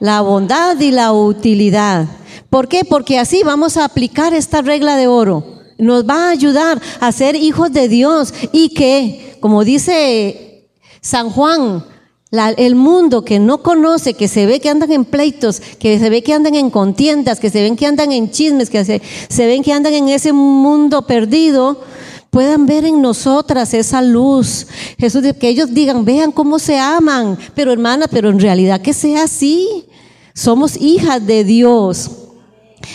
la 0.00 0.20
bondad 0.20 0.78
y 0.80 0.90
la 0.90 1.12
utilidad. 1.12 2.06
¿Por 2.50 2.68
qué? 2.68 2.84
Porque 2.84 3.18
así 3.18 3.42
vamos 3.44 3.76
a 3.76 3.84
aplicar 3.84 4.34
esta 4.34 4.62
regla 4.62 4.96
de 4.96 5.06
oro. 5.06 5.62
Nos 5.78 6.08
va 6.08 6.26
a 6.26 6.30
ayudar 6.30 6.82
a 7.00 7.12
ser 7.12 7.36
hijos 7.36 7.72
de 7.72 7.88
Dios 7.88 8.34
y 8.52 8.70
que, 8.70 9.38
como 9.40 9.64
dice 9.64 10.68
San 11.00 11.30
Juan, 11.30 11.84
el 12.30 12.74
mundo 12.74 13.24
que 13.24 13.38
no 13.38 13.62
conoce, 13.62 14.14
que 14.14 14.28
se 14.28 14.46
ve 14.46 14.60
que 14.60 14.68
andan 14.68 14.92
en 14.92 15.04
pleitos, 15.04 15.60
que 15.78 15.98
se 15.98 16.10
ve 16.10 16.22
que 16.22 16.34
andan 16.34 16.54
en 16.54 16.70
contiendas, 16.70 17.40
que 17.40 17.50
se 17.50 17.62
ven 17.62 17.76
que 17.76 17.86
andan 17.86 18.12
en 18.12 18.30
chismes, 18.30 18.68
que 18.68 18.84
se, 18.84 19.00
se 19.28 19.46
ven 19.46 19.62
que 19.62 19.72
andan 19.72 19.94
en 19.94 20.08
ese 20.08 20.32
mundo 20.32 21.06
perdido, 21.06 21.80
puedan 22.30 22.66
ver 22.66 22.84
en 22.84 23.00
nosotras 23.00 23.72
esa 23.72 24.02
luz. 24.02 24.66
Jesús, 24.98 25.24
que 25.40 25.48
ellos 25.48 25.72
digan, 25.72 26.04
vean 26.04 26.32
cómo 26.32 26.58
se 26.58 26.78
aman, 26.78 27.38
pero 27.54 27.72
hermana, 27.72 28.06
pero 28.10 28.28
en 28.28 28.40
realidad 28.40 28.82
que 28.82 28.92
sea 28.92 29.24
así. 29.24 29.86
Somos 30.34 30.76
hijas 30.76 31.26
de 31.26 31.42
Dios. 31.42 32.10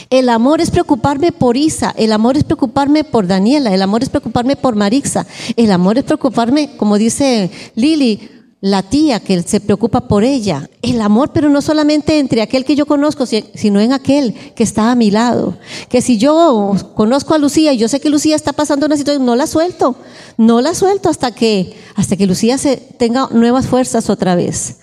El 0.10 0.30
amor 0.30 0.62
es 0.62 0.72
preocuparme 0.72 1.32
por 1.32 1.58
Isa, 1.58 1.94
el 1.98 2.14
amor 2.14 2.38
es 2.38 2.44
preocuparme 2.44 3.04
por 3.04 3.28
Daniela, 3.28 3.74
el 3.74 3.82
amor 3.82 4.02
es 4.02 4.10
preocuparme 4.10 4.56
por 4.56 4.76
Marixa, 4.76 5.28
el 5.56 5.72
amor 5.72 5.98
es 5.98 6.04
preocuparme, 6.04 6.78
como 6.78 6.98
dice 6.98 7.52
Lili, 7.76 8.30
la 8.64 8.82
tía 8.82 9.20
que 9.20 9.42
se 9.42 9.60
preocupa 9.60 10.08
por 10.08 10.24
ella, 10.24 10.70
el 10.82 11.02
amor, 11.02 11.32
pero 11.34 11.50
no 11.50 11.62
solamente 11.62 12.18
entre 12.18 12.42
aquel 12.42 12.64
que 12.64 12.78
yo 12.78 12.86
conozco, 12.86 13.26
sino 13.26 13.82
en 13.82 13.92
aquel 13.92 14.34
que 14.56 14.64
está 14.64 14.90
a 14.90 14.96
mi 14.96 15.12
lado. 15.12 15.58
Que 15.90 16.02
si 16.02 16.18
yo 16.18 16.74
conozco 16.96 17.34
a 17.34 17.38
Lucía 17.40 17.74
y 17.74 17.78
yo 17.78 17.90
sé 17.90 18.00
que 18.00 18.10
Lucía 18.10 18.38
está 18.38 18.54
pasando 18.54 18.86
una 18.86 18.96
situación, 18.96 19.26
no 19.26 19.36
la 19.36 19.48
suelto, 19.48 19.98
no 20.38 20.62
la 20.62 20.76
suelto 20.76 21.10
hasta 21.10 21.32
que, 21.32 21.76
hasta 21.96 22.16
que 22.16 22.26
Lucía 22.26 22.58
se 22.58 22.78
tenga 22.78 23.28
nuevas 23.34 23.68
fuerzas 23.68 24.10
otra 24.10 24.34
vez. 24.36 24.78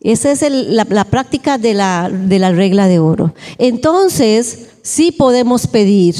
Esa 0.00 0.32
es 0.32 0.42
la, 0.42 0.86
la, 0.86 1.04
práctica 1.06 1.56
de 1.56 1.72
la, 1.72 2.10
de 2.10 2.38
la 2.38 2.52
regla 2.52 2.86
de 2.86 2.98
oro. 2.98 3.32
Entonces, 3.56 4.66
sí 4.82 5.10
podemos 5.10 5.66
pedir, 5.66 6.16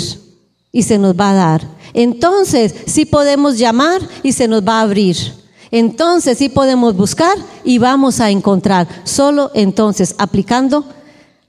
y 0.72 0.84
se 0.84 0.96
nos 0.96 1.14
va 1.14 1.32
a 1.32 1.34
dar. 1.34 1.68
Entonces 1.92 2.74
sí 2.86 3.04
podemos 3.04 3.58
llamar 3.58 4.00
y 4.22 4.32
se 4.32 4.48
nos 4.48 4.66
va 4.66 4.78
a 4.78 4.80
abrir. 4.80 5.43
Entonces 5.74 6.38
sí 6.38 6.48
podemos 6.48 6.96
buscar 6.96 7.36
y 7.64 7.78
vamos 7.78 8.20
a 8.20 8.30
encontrar. 8.30 8.86
Solo 9.02 9.50
entonces 9.54 10.14
aplicando 10.18 10.84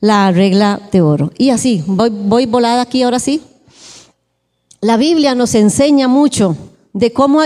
la 0.02 0.32
regla 0.32 0.82
de 0.92 1.02
oro. 1.02 1.32
Y 1.38 1.52
así, 1.52 1.84
voy, 1.86 2.10
voy 2.10 2.48
volada 2.48 2.82
aquí 2.82 3.04
ahora 3.04 3.20
sí. 3.20 3.44
La 4.82 4.98
Biblia 4.98 5.36
nos 5.36 5.54
enseña 5.54 6.08
mucho 6.08 6.58
de 6.92 7.14
cómo 7.14 7.42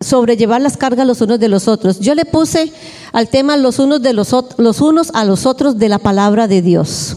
sobrellevar 0.00 0.60
las 0.60 0.76
cargas 0.76 1.08
los 1.08 1.20
unos 1.22 1.40
de 1.40 1.48
los 1.48 1.66
otros. 1.66 1.98
Yo 1.98 2.14
le 2.14 2.24
puse 2.24 2.72
al 3.10 3.28
tema 3.28 3.56
los 3.56 3.80
unos, 3.80 4.00
de 4.00 4.12
los, 4.12 4.32
los 4.58 4.80
unos 4.80 5.10
a 5.14 5.24
los 5.24 5.44
otros 5.44 5.76
de 5.76 5.88
la 5.88 5.98
palabra 5.98 6.46
de 6.46 6.62
Dios. 6.62 7.16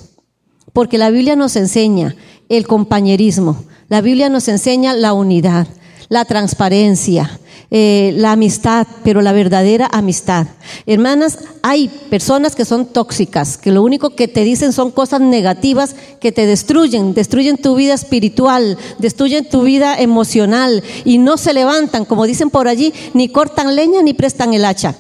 Porque 0.74 0.98
la 0.98 1.12
Biblia 1.12 1.36
nos 1.36 1.56
enseña 1.56 2.16
el 2.50 2.66
compañerismo, 2.66 3.66
la 3.88 4.02
Biblia 4.02 4.30
nos 4.30 4.48
enseña 4.48 4.94
la 4.94 5.14
unidad, 5.14 5.68
la 6.10 6.26
transparencia, 6.26 7.40
eh, 7.72 8.14
la 8.16 8.34
amistad, 8.34 8.88
pero 9.04 9.22
la 9.22 9.32
verdadera 9.32 9.90
amistad. 9.92 10.48
Hermanas, 10.86 11.40
hay 11.62 11.88
personas 12.10 12.56
que 12.56 12.66
son 12.66 12.86
tóxicas, 12.86 13.58
que 13.58 13.72
lo 13.72 13.84
único 13.84 14.12
que 14.12 14.28
te 14.28 14.44
dicen 14.44 14.72
son 14.72 14.92
cosas 14.92 15.22
negativas 15.22 15.96
que 16.20 16.32
te 16.32 16.46
destruyen, 16.46 17.14
destruyen 17.14 17.58
tu 17.58 17.76
vida 17.76 17.94
espiritual, 17.94 18.78
destruyen 19.00 19.50
tu 19.50 19.64
vida 19.64 20.00
emocional 20.00 20.84
y 21.06 21.18
no 21.18 21.38
se 21.38 21.54
levantan, 21.54 22.06
como 22.06 22.26
dicen 22.26 22.50
por 22.50 22.68
allí, 22.68 22.94
ni 23.14 23.30
cortan 23.30 23.76
leña 23.76 24.02
ni 24.02 24.14
prestan 24.14 24.54
el 24.54 24.66
hacha. 24.66 24.96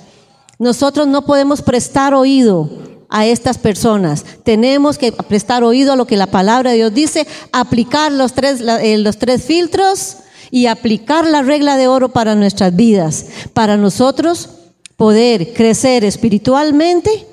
Nosotros 0.57 1.07
no 1.07 1.25
podemos 1.25 1.61
prestar 1.61 2.13
oído 2.13 2.69
a 3.09 3.25
estas 3.25 3.57
personas. 3.57 4.25
Tenemos 4.43 4.97
que 4.97 5.11
prestar 5.11 5.63
oído 5.63 5.93
a 5.93 5.95
lo 5.95 6.07
que 6.07 6.17
la 6.17 6.27
palabra 6.27 6.71
de 6.71 6.77
Dios 6.77 6.93
dice, 6.93 7.27
aplicar 7.51 8.11
los 8.11 8.33
tres, 8.33 8.61
eh, 8.61 8.97
los 8.97 9.17
tres 9.17 9.43
filtros 9.43 10.17
y 10.51 10.67
aplicar 10.67 11.25
la 11.25 11.41
regla 11.41 11.77
de 11.77 11.87
oro 11.87 12.09
para 12.09 12.35
nuestras 12.35 12.75
vidas, 12.75 13.27
para 13.53 13.77
nosotros 13.77 14.49
poder 14.97 15.53
crecer 15.53 16.03
espiritualmente. 16.03 17.27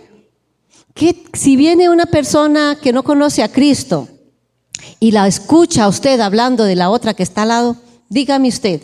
Que 0.95 1.25
si 1.33 1.57
viene 1.57 1.88
una 1.88 2.07
persona 2.07 2.78
que 2.81 2.92
no 2.92 3.02
conoce 3.02 3.42
a 3.42 3.50
Cristo 3.50 4.09
y 5.00 5.12
la 5.12 5.26
escucha 5.26 5.85
a 5.85 5.88
usted 5.88 6.21
hablando 6.21 6.64
de 6.64 6.76
la 6.76 6.90
otra 6.90 7.14
que 7.14 7.23
está 7.23 7.42
al 7.42 7.49
lado, 7.49 7.76
dígame 8.09 8.49
usted, 8.49 8.83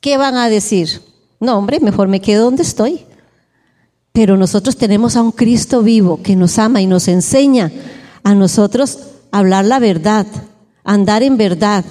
¿qué 0.00 0.18
van 0.18 0.36
a 0.36 0.50
decir? 0.50 1.02
No, 1.38 1.56
hombre, 1.56 1.80
mejor 1.80 2.08
me 2.08 2.20
quedo 2.20 2.44
donde 2.44 2.62
estoy. 2.62 3.06
Pero 4.12 4.36
nosotros 4.36 4.76
tenemos 4.76 5.16
a 5.16 5.22
un 5.22 5.32
Cristo 5.32 5.82
vivo 5.82 6.20
que 6.22 6.36
nos 6.36 6.58
ama 6.58 6.82
y 6.82 6.86
nos 6.86 7.08
enseña 7.08 7.72
a 8.22 8.34
nosotros 8.34 8.98
hablar 9.30 9.64
la 9.64 9.78
verdad, 9.78 10.26
andar 10.84 11.22
en 11.22 11.36
verdad 11.36 11.84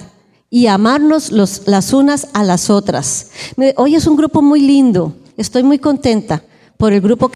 y 0.50 0.66
amarnos 0.66 1.30
los, 1.30 1.62
las 1.66 1.92
unas 1.92 2.26
a 2.32 2.42
las 2.42 2.68
otras. 2.68 3.30
Hoy 3.76 3.94
es 3.94 4.06
un 4.06 4.16
grupo 4.16 4.42
muy 4.42 4.60
lindo. 4.60 5.14
Estoy 5.36 5.62
muy 5.62 5.78
contenta 5.78 6.42
por 6.76 6.92
el 6.92 7.00
grupo 7.00 7.30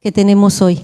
que 0.00 0.12
tenemos 0.12 0.60
hoy. 0.60 0.80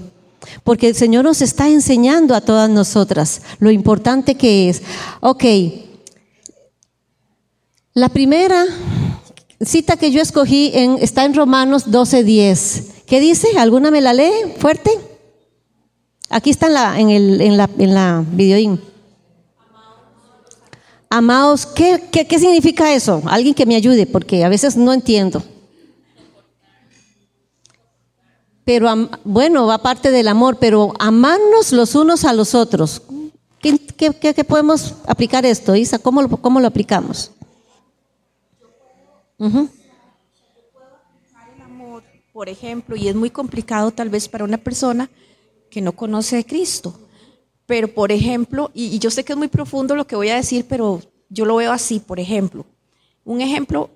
Porque 0.62 0.88
el 0.88 0.94
Señor 0.94 1.24
nos 1.24 1.42
está 1.42 1.68
enseñando 1.68 2.34
a 2.34 2.40
todas 2.40 2.70
nosotras 2.70 3.42
lo 3.58 3.70
importante 3.70 4.34
que 4.34 4.70
es. 4.70 4.82
Ok, 5.20 5.44
la 7.92 8.08
primera 8.08 8.64
cita 9.60 9.96
que 9.96 10.10
yo 10.10 10.20
escogí 10.20 10.70
en, 10.74 10.98
está 11.00 11.24
en 11.24 11.34
Romanos 11.34 11.86
12:10. 11.86 13.04
¿Qué 13.06 13.20
dice? 13.20 13.58
¿Alguna 13.58 13.90
me 13.90 14.00
la 14.00 14.14
lee 14.14 14.32
fuerte? 14.58 14.90
Aquí 16.30 16.50
está 16.50 16.66
en 16.66 16.74
la, 16.74 17.00
en 17.00 17.10
el, 17.10 17.56
la, 17.56 17.70
en 17.78 17.94
la 17.94 18.24
videoín. 18.32 18.80
Amados, 21.16 21.64
¿qué, 21.64 22.08
¿qué, 22.10 22.26
qué, 22.26 22.40
significa 22.40 22.92
eso? 22.92 23.22
Alguien 23.26 23.54
que 23.54 23.66
me 23.66 23.76
ayude, 23.76 24.04
porque 24.04 24.42
a 24.42 24.48
veces 24.48 24.76
no 24.76 24.92
entiendo. 24.92 25.44
Pero, 28.64 28.88
bueno, 29.22 29.68
va 29.68 29.78
parte 29.78 30.10
del 30.10 30.26
amor, 30.26 30.58
pero 30.58 30.92
amarnos 30.98 31.70
los 31.70 31.94
unos 31.94 32.24
a 32.24 32.32
los 32.32 32.56
otros. 32.56 33.00
¿Qué, 33.60 33.78
qué 33.78 34.42
podemos 34.42 34.96
aplicar 35.06 35.46
esto, 35.46 35.76
Isa? 35.76 36.00
¿Cómo 36.00 36.20
lo, 36.20 36.28
cómo 36.30 36.58
lo 36.58 36.66
aplicamos? 36.66 37.30
Uh 39.38 39.68
por 42.32 42.48
ejemplo, 42.48 42.96
y 42.96 43.06
es 43.06 43.14
muy 43.14 43.30
complicado 43.30 43.92
tal 43.92 44.08
vez 44.08 44.28
para 44.28 44.42
una 44.42 44.58
persona 44.58 45.08
que 45.70 45.80
no 45.80 45.92
conoce 45.92 46.38
a 46.38 46.42
Cristo. 46.42 46.98
Pero, 47.66 47.88
por 47.88 48.12
ejemplo, 48.12 48.70
y, 48.74 48.98
yo 48.98 49.10
sé 49.10 49.24
que 49.24 49.32
es 49.32 49.38
muy 49.38 49.48
profundo 49.48 49.96
lo 49.96 50.06
que 50.06 50.16
voy 50.16 50.28
a 50.28 50.36
decir, 50.36 50.66
pero 50.68 51.00
yo 51.28 51.44
lo 51.44 51.56
veo 51.56 51.72
así, 51.72 52.00
por 52.00 52.20
ejemplo. 52.20 52.66
Un 53.24 53.40
ejemplo, 53.40 53.90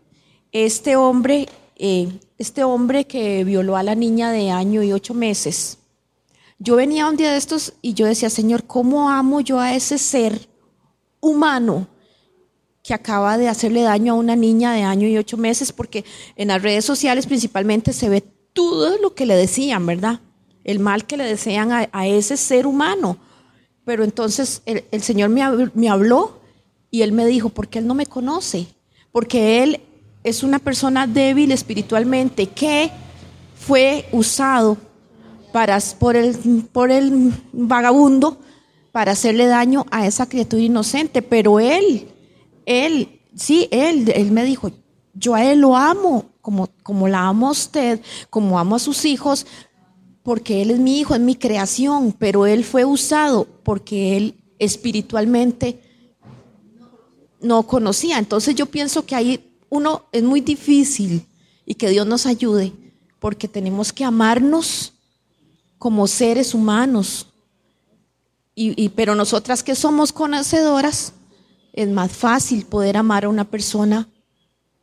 este 0.53 0.97
hombre, 0.97 1.49
eh, 1.77 2.09
este 2.39 2.65
hombre 2.65 3.07
que 3.07 3.45
violó 3.45 3.77
a 3.77 3.83
la 3.83 3.95
niña 3.95 4.33
de 4.33 4.51
año 4.51 4.83
y 4.83 4.93
ocho 4.93 5.15
meses. 5.15 5.79
Yo 6.59 6.77
venía 6.77 7.09
un 7.09 7.17
día 7.17 7.31
de 7.31 7.39
estos 7.39 7.75
y 7.83 7.95
yo 7.95 8.07
decía, 8.07 8.31
Señor, 8.31 8.65
¿cómo 8.65 9.11
amo 9.11 9.41
yo 9.41 9.61
a 9.61 9.75
ese 9.75 9.99
ser 9.99 10.49
humano 11.21 11.87
que 12.89 12.95
acaba 12.95 13.37
de 13.37 13.49
hacerle 13.49 13.83
daño 13.83 14.15
a 14.15 14.17
una 14.17 14.35
niña 14.35 14.73
de 14.73 14.83
año 14.83 15.07
y 15.07 15.19
ocho 15.19 15.37
meses, 15.37 15.73
porque 15.73 16.07
en 16.37 16.49
las 16.49 16.63
redes 16.63 16.87
sociales 16.87 17.27
principalmente 17.27 17.93
se 17.93 18.09
ve 18.09 18.23
todo 18.55 18.97
lo 18.97 19.15
que 19.15 19.27
le 19.27 19.37
decían, 19.37 19.85
¿verdad? 19.85 20.21
El 20.65 20.79
mal 20.79 21.07
que 21.07 21.19
le 21.19 21.25
desean 21.25 21.71
a, 21.71 22.07
ese 22.07 22.39
ser 22.39 22.67
humano. 22.67 23.19
Pero 23.89 24.05
entonces 24.05 24.61
el, 24.67 25.03
Señor 25.03 25.31
me, 25.31 25.43
me 25.73 25.89
habló 25.89 26.43
y 26.91 27.01
Él 27.01 27.13
me 27.13 27.25
dijo, 27.25 27.49
porque 27.49 27.79
Él 27.79 27.87
no 27.87 27.95
me 27.95 28.05
conoce, 28.05 28.67
porque 29.13 29.63
Él 29.63 29.81
es 30.23 30.43
una 30.43 30.59
persona 30.59 31.07
débil 31.07 31.53
espiritualmente 31.53 32.49
que 32.49 32.91
fue 33.55 34.07
usado 34.13 34.77
para, 35.55 35.79
por, 35.99 36.17
el, 36.17 36.37
por 36.71 36.91
el 36.91 37.33
vagabundo 37.55 38.37
para 38.93 39.13
hacerle 39.13 39.47
daño 39.47 39.87
a 39.91 40.07
esa 40.07 40.29
criatura 40.29 40.61
inocente, 40.61 41.23
pero 41.23 41.59
Él 41.59 42.09
él, 42.67 43.23
sí, 43.35 43.69
él, 43.71 44.13
él 44.15 44.31
me 44.33 44.45
dijo, 44.45 44.71
yo 45.15 45.35
a 45.35 45.43
él 45.43 45.61
lo 45.61 45.75
amo, 45.75 46.27
como, 46.43 46.69
como 46.83 47.09
la 47.09 47.27
amo 47.27 47.49
a 47.49 47.53
usted, 47.53 48.03
como 48.29 48.59
amo 48.59 48.77
a 48.77 48.81
sus 48.81 49.07
hijos, 49.07 49.47
porque 50.29 50.61
él 50.61 50.73
es 50.73 50.79
mi 50.79 51.01
hijo, 51.01 51.15
es 51.15 51.23
mi 51.23 51.37
creación, 51.37 52.13
pero 52.13 52.45
él 52.45 52.63
fue 52.63 52.85
usado 52.85 53.49
porque 53.63 54.15
él 54.15 54.35
espiritualmente 54.59 55.81
no 57.41 57.63
conocía. 57.63 58.19
Entonces 58.19 58.55
yo 58.55 58.67
pienso 58.67 59.07
que 59.07 59.15
ahí 59.15 59.51
uno 59.71 60.05
es 60.13 60.23
muy 60.23 60.43
difícil 60.43 61.27
y 61.65 61.77
que 61.77 61.89
Dios 61.89 62.07
nos 62.07 62.27
ayude, 62.27 62.75
porque 63.19 63.49
tenemos 63.49 63.91
que 63.91 64.05
amarnos 64.05 64.93
como 65.79 66.07
seres 66.07 66.53
humanos. 66.53 67.29
Y, 68.55 68.75
y, 68.85 68.91
pero 68.91 69.15
nosotras 69.15 69.63
que 69.63 69.75
somos 69.75 70.13
conocedoras, 70.13 71.15
es 71.73 71.89
más 71.89 72.13
fácil 72.13 72.67
poder 72.67 72.99
amar 72.99 73.25
a 73.25 73.31
una 73.31 73.49
persona. 73.49 74.07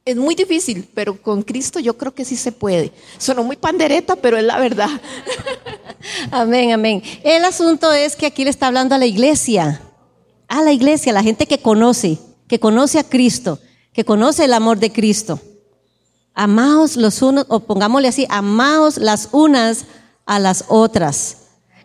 Es 0.08 0.15
muy 0.15 0.36
difícil, 0.36 0.88
pero 0.94 1.20
con 1.20 1.41
Cristo 1.41 1.80
yo 1.80 1.98
creo 1.98 2.13
que 2.13 2.26
sí 2.26 2.36
se 2.36 2.52
puede. 2.52 2.91
Sonó 3.18 3.44
muy 3.44 3.56
pandereta, 3.56 4.15
pero 4.15 4.38
es 4.38 4.44
la 4.44 4.60
verdad. 4.60 5.02
amén, 6.32 6.74
amén. 6.74 7.02
El 7.24 7.44
asunto 7.44 7.91
es 7.91 8.15
que 8.15 8.28
aquí 8.28 8.44
le 8.44 8.52
está 8.52 8.68
hablando 8.68 8.94
a 8.94 9.00
la 9.00 9.08
iglesia, 9.08 9.82
a 10.48 10.62
la 10.62 10.72
iglesia, 10.72 11.12
a 11.12 11.15
la 11.15 11.24
gente 11.24 11.48
que 11.48 11.58
conoce, 11.58 12.20
que 12.48 12.60
conoce 12.60 13.00
a 13.00 13.04
Cristo, 13.04 13.58
que 13.94 14.06
conoce 14.06 14.46
el 14.46 14.54
amor 14.54 14.78
de 14.78 14.91
Cristo. 14.91 15.39
Amaos 16.36 16.98
los 16.98 17.24
unos, 17.24 17.48
o 17.50 17.62
pongámosle 17.62 18.08
así, 18.08 18.28
amaos 18.30 18.98
las 18.98 19.30
unas 19.32 19.86
a 20.28 20.38
las 20.38 20.65
otras. 20.68 21.38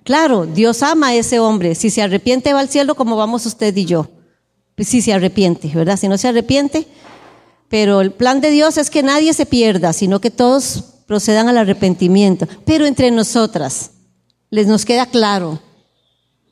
Claro, 0.05 0.45
Dios 0.45 0.83
ama 0.83 1.07
a 1.07 1.15
ese 1.15 1.41
hombre. 1.41 1.75
Si 1.75 1.89
se 1.89 2.03
arrepiente 2.03 2.53
va 2.53 2.61
al 2.61 2.69
cielo 2.69 2.95
como 2.95 3.17
vamos 3.17 3.47
usted 3.47 3.75
y 3.75 3.87
yo 3.87 4.11
si 4.85 4.97
pues 4.97 5.05
se 5.05 5.13
arrepiente, 5.13 5.69
¿verdad? 5.75 5.99
Si 5.99 6.09
no 6.09 6.17
se 6.17 6.29
arrepiente, 6.29 6.87
pero 7.71 8.01
el 8.01 8.11
plan 8.11 8.41
de 8.41 8.51
Dios 8.51 8.77
es 8.77 8.91
que 8.91 9.05
nadie 9.05 9.33
se 9.33 9.47
pierda, 9.47 9.93
sino 9.93 10.21
que 10.21 10.33
todos 10.33 10.83
procedan 11.07 11.49
al 11.49 11.57
arrepentimiento. 11.57 12.49
Pero 12.65 12.85
entre 12.85 13.13
nosotras, 13.13 13.93
les 14.51 14.67
nos 14.67 14.85
queda 14.85 15.07
claro, 15.07 15.61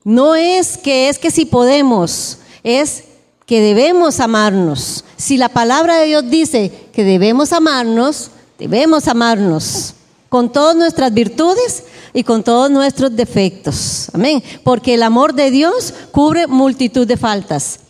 no 0.04 0.36
es 0.36 0.78
que 0.78 1.08
es 1.08 1.18
que 1.18 1.32
si 1.32 1.44
podemos, 1.44 2.38
es 2.62 3.02
que 3.46 3.60
debemos 3.60 4.20
amarnos. 4.20 5.04
Si 5.16 5.36
la 5.36 5.48
palabra 5.48 5.98
de 5.98 6.06
Dios 6.06 6.30
dice 6.30 6.72
que 6.92 7.02
debemos 7.02 7.52
amarnos, 7.52 8.30
debemos 8.56 9.08
amarnos 9.08 9.94
con 10.28 10.52
todas 10.52 10.76
nuestras 10.76 11.12
virtudes 11.12 11.82
y 12.14 12.22
con 12.22 12.44
todos 12.44 12.70
nuestros 12.70 13.16
defectos. 13.16 14.08
Amén. 14.12 14.42
Porque 14.62 14.94
el 14.94 15.02
amor 15.02 15.34
de 15.34 15.50
Dios 15.50 15.92
cubre 16.12 16.46
multitud 16.46 17.08
de 17.08 17.16
faltas. 17.16 17.80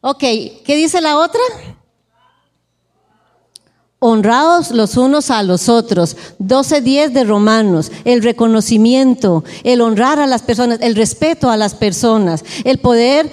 Ok, 0.00 0.20
¿qué 0.20 0.76
dice 0.76 1.02
la 1.02 1.18
otra? 1.18 1.40
Honrados 4.00 4.70
los 4.70 4.96
unos 4.96 5.30
a 5.30 5.42
los 5.42 5.68
otros. 5.68 6.16
12.10 6.40 7.10
de 7.10 7.24
Romanos. 7.24 7.90
El 8.04 8.22
reconocimiento, 8.22 9.44
el 9.64 9.80
honrar 9.80 10.20
a 10.20 10.26
las 10.26 10.42
personas, 10.42 10.78
el 10.82 10.94
respeto 10.94 11.50
a 11.50 11.56
las 11.56 11.74
personas, 11.74 12.44
el 12.64 12.78
poder 12.78 13.30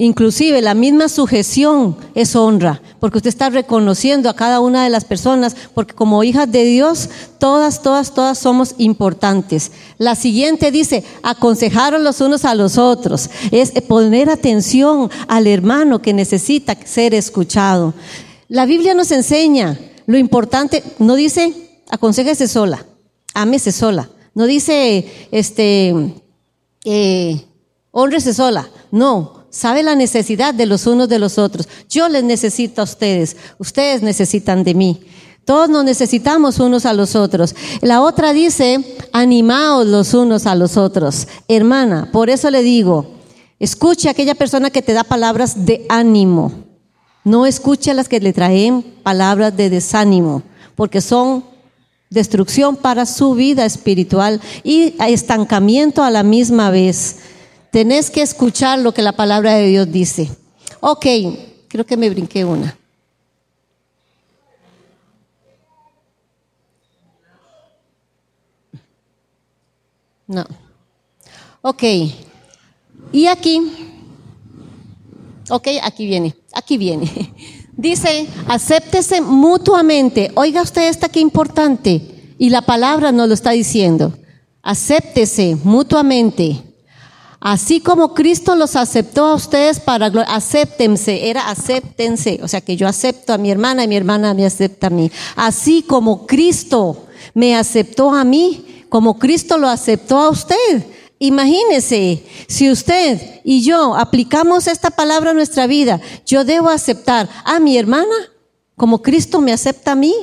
Inclusive 0.00 0.62
la 0.62 0.72
misma 0.72 1.10
sujeción 1.10 1.94
es 2.14 2.34
honra, 2.34 2.80
porque 3.00 3.18
usted 3.18 3.28
está 3.28 3.50
reconociendo 3.50 4.30
a 4.30 4.34
cada 4.34 4.60
una 4.60 4.82
de 4.82 4.88
las 4.88 5.04
personas, 5.04 5.54
porque 5.74 5.94
como 5.94 6.24
hijas 6.24 6.50
de 6.50 6.64
Dios, 6.64 7.10
todas, 7.38 7.82
todas, 7.82 8.14
todas 8.14 8.38
somos 8.38 8.74
importantes. 8.78 9.72
La 9.98 10.14
siguiente 10.14 10.70
dice, 10.70 11.04
aconsejaros 11.22 12.00
los 12.00 12.22
unos 12.22 12.46
a 12.46 12.54
los 12.54 12.78
otros, 12.78 13.28
es 13.50 13.72
poner 13.82 14.30
atención 14.30 15.10
al 15.28 15.46
hermano 15.46 16.00
que 16.00 16.14
necesita 16.14 16.78
ser 16.86 17.12
escuchado. 17.12 17.92
La 18.50 18.66
Biblia 18.66 18.94
nos 18.94 19.12
enseña 19.12 19.78
lo 20.06 20.18
importante, 20.18 20.82
no 20.98 21.14
dice, 21.14 21.54
aconsejese 21.88 22.48
sola, 22.48 22.84
ámese 23.32 23.70
sola, 23.70 24.10
no 24.34 24.46
dice, 24.46 25.06
este, 25.30 25.94
eh, 26.84 27.44
honrese 27.92 28.34
sola, 28.34 28.68
no 28.90 29.46
sabe 29.50 29.84
la 29.84 29.94
necesidad 29.94 30.52
de 30.52 30.66
los 30.66 30.88
unos 30.88 31.08
de 31.08 31.20
los 31.20 31.38
otros. 31.38 31.68
Yo 31.88 32.08
les 32.08 32.24
necesito 32.24 32.80
a 32.80 32.84
ustedes, 32.84 33.36
ustedes 33.58 34.02
necesitan 34.02 34.64
de 34.64 34.74
mí. 34.74 35.00
Todos 35.44 35.68
nos 35.68 35.84
necesitamos 35.84 36.58
unos 36.58 36.86
a 36.86 36.92
los 36.92 37.14
otros. 37.14 37.54
La 37.82 38.02
otra 38.02 38.32
dice, 38.32 38.96
animaos 39.12 39.86
los 39.86 40.12
unos 40.12 40.46
a 40.46 40.56
los 40.56 40.76
otros. 40.76 41.28
Hermana, 41.46 42.10
por 42.10 42.28
eso 42.28 42.50
le 42.50 42.64
digo, 42.64 43.14
escuche 43.60 44.08
a 44.08 44.10
aquella 44.10 44.34
persona 44.34 44.70
que 44.70 44.82
te 44.82 44.92
da 44.92 45.04
palabras 45.04 45.66
de 45.66 45.86
ánimo. 45.88 46.69
No 47.24 47.46
escuche 47.46 47.90
a 47.90 47.94
las 47.94 48.08
que 48.08 48.20
le 48.20 48.32
traen 48.32 48.82
palabras 49.02 49.56
de 49.56 49.70
desánimo, 49.70 50.42
porque 50.74 51.00
son 51.00 51.44
destrucción 52.08 52.76
para 52.76 53.06
su 53.06 53.34
vida 53.34 53.64
espiritual 53.64 54.40
y 54.64 54.94
estancamiento 54.98 56.02
a 56.02 56.10
la 56.10 56.22
misma 56.22 56.70
vez. 56.70 57.18
Tenés 57.70 58.10
que 58.10 58.22
escuchar 58.22 58.80
lo 58.80 58.92
que 58.92 59.02
la 59.02 59.12
palabra 59.12 59.54
de 59.54 59.68
Dios 59.68 59.92
dice. 59.92 60.30
Ok, 60.80 61.06
creo 61.68 61.86
que 61.86 61.96
me 61.96 62.10
brinqué 62.10 62.44
una. 62.44 62.76
No. 70.26 70.46
Ok. 71.62 71.82
Y 73.12 73.26
aquí, 73.26 73.60
ok, 75.48 75.68
aquí 75.82 76.06
viene, 76.06 76.36
aquí 76.54 76.78
viene. 76.78 77.34
Dice, 77.76 78.26
acéptese 78.46 79.20
mutuamente. 79.20 80.30
Oiga 80.34 80.62
usted 80.62 80.88
esta 80.88 81.08
que 81.08 81.20
importante. 81.20 82.34
Y 82.38 82.50
la 82.50 82.62
palabra 82.62 83.12
nos 83.12 83.28
lo 83.28 83.34
está 83.34 83.50
diciendo. 83.50 84.12
Acéptese 84.62 85.56
mutuamente. 85.64 86.62
Así 87.40 87.80
como 87.80 88.12
Cristo 88.12 88.54
los 88.54 88.76
aceptó 88.76 89.24
a 89.24 89.34
ustedes 89.34 89.80
para 89.80 90.12
acéptense, 90.28 91.30
era 91.30 91.48
acéptense, 91.48 92.38
o 92.42 92.48
sea 92.48 92.60
que 92.60 92.76
yo 92.76 92.86
acepto 92.86 93.32
a 93.32 93.38
mi 93.38 93.50
hermana 93.50 93.82
y 93.82 93.88
mi 93.88 93.96
hermana 93.96 94.34
me 94.34 94.44
acepta 94.44 94.88
a 94.88 94.90
mí. 94.90 95.10
Así 95.36 95.82
como 95.82 96.26
Cristo 96.26 97.06
me 97.32 97.56
aceptó 97.56 98.12
a 98.12 98.24
mí, 98.24 98.84
como 98.90 99.18
Cristo 99.18 99.56
lo 99.56 99.68
aceptó 99.68 100.18
a 100.18 100.28
usted. 100.28 100.84
Imagínese, 101.22 102.24
si 102.48 102.70
usted 102.70 103.20
y 103.44 103.60
yo 103.60 103.94
aplicamos 103.94 104.66
esta 104.66 104.90
palabra 104.90 105.32
a 105.32 105.34
nuestra 105.34 105.66
vida, 105.66 106.00
yo 106.24 106.44
debo 106.44 106.70
aceptar 106.70 107.28
a 107.44 107.60
mi 107.60 107.76
hermana 107.76 108.14
como 108.74 109.02
Cristo 109.02 109.42
me 109.42 109.52
acepta 109.52 109.92
a 109.92 109.96
mí. 109.96 110.14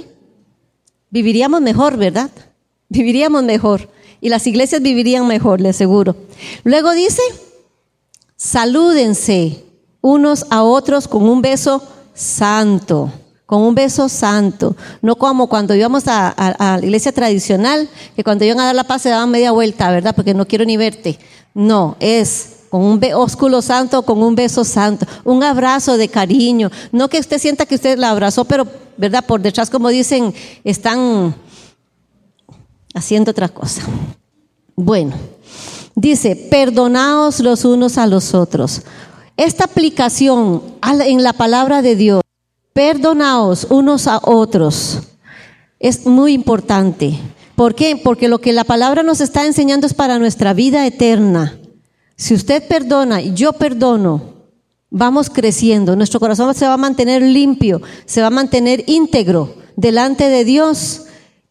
Viviríamos 1.12 1.62
mejor, 1.62 1.98
¿verdad? 1.98 2.32
Viviríamos 2.90 3.44
mejor 3.44 3.92
y 4.22 4.30
las 4.30 4.48
iglesias 4.48 4.82
vivirían 4.82 5.28
mejor, 5.28 5.62
le 5.62 5.70
aseguro. 5.70 6.16
Luego 6.64 6.92
dice, 6.94 7.22
salúdense 8.36 9.64
unos 10.02 10.48
a 10.50 10.64
otros 10.64 11.08
con 11.08 11.30
un 11.30 11.44
beso 11.44 11.88
santo, 12.16 13.12
con 13.48 13.62
un 13.62 13.74
beso 13.74 14.10
santo, 14.10 14.76
no 15.02 15.16
como 15.16 15.48
cuando 15.48 15.74
íbamos 15.74 16.04
a, 16.08 16.36
la 16.60 16.86
iglesia 16.86 17.14
tradicional, 17.14 17.90
que 18.14 18.24
cuando 18.24 18.44
iban 18.44 18.60
a 18.60 18.66
dar 18.66 18.76
la 18.76 18.84
paz 18.84 19.04
se 19.04 19.10
daban 19.10 19.32
media 19.32 19.52
vuelta, 19.54 19.90
¿verdad? 19.90 20.14
Porque 20.14 20.34
no 20.34 20.46
quiero 20.46 20.66
ni 20.66 20.76
verte. 20.76 21.18
No, 21.54 21.96
es 22.02 22.58
con 22.70 22.82
un 22.82 23.02
ósculo 23.16 23.62
santo, 23.62 24.04
con 24.04 24.22
un 24.22 24.36
beso 24.36 24.66
santo, 24.66 25.08
un 25.24 25.42
abrazo 25.44 25.96
de 25.96 26.10
cariño, 26.10 26.70
no 26.92 27.08
que 27.08 27.20
usted 27.20 27.40
sienta 27.40 27.66
que 27.66 27.76
usted 27.76 27.98
la 27.98 28.10
abrazó, 28.10 28.44
pero, 28.44 28.68
¿verdad? 28.98 29.26
Por 29.26 29.42
detrás, 29.42 29.70
como 29.70 29.88
dicen, 29.88 30.34
están 30.66 31.34
haciendo 32.94 33.32
otra 33.32 33.48
cosa. 33.48 33.82
Bueno, 34.76 35.16
dice, 35.96 36.36
perdonaos 36.36 37.40
los 37.40 37.64
unos 37.64 37.98
a 37.98 38.08
los 38.08 38.34
otros. 38.34 38.82
Esta 39.38 39.64
aplicación 39.64 40.62
en 40.84 41.24
la 41.24 41.32
palabra 41.32 41.82
de 41.82 41.96
Dios, 41.96 42.22
perdonaos 42.78 43.66
unos 43.72 44.06
a 44.06 44.20
otros, 44.22 45.00
es 45.80 46.06
muy 46.06 46.34
importante. 46.34 47.18
¿Por 47.56 47.74
qué? 47.74 47.96
Porque 47.96 48.28
lo 48.28 48.38
que 48.38 48.54
la 48.54 48.66
palabra 48.66 49.02
nos 49.02 49.20
está 49.20 49.48
enseñando 49.48 49.88
es 49.88 49.96
para 49.96 50.20
nuestra 50.20 50.54
vida 50.54 50.86
eterna. 50.86 51.58
Si 52.16 52.36
usted 52.36 52.68
perdona 52.68 53.20
y 53.20 53.34
yo 53.34 53.54
perdono, 53.54 54.22
vamos 54.92 55.32
creciendo. 55.32 55.96
Nuestro 55.96 56.20
corazón 56.20 56.54
se 56.54 56.68
va 56.68 56.74
a 56.74 56.78
mantener 56.78 57.24
limpio, 57.24 57.82
se 58.06 58.22
va 58.22 58.28
a 58.28 58.30
mantener 58.30 58.84
íntegro 58.86 59.56
delante 59.76 60.30
de 60.30 60.46
Dios 60.46 61.07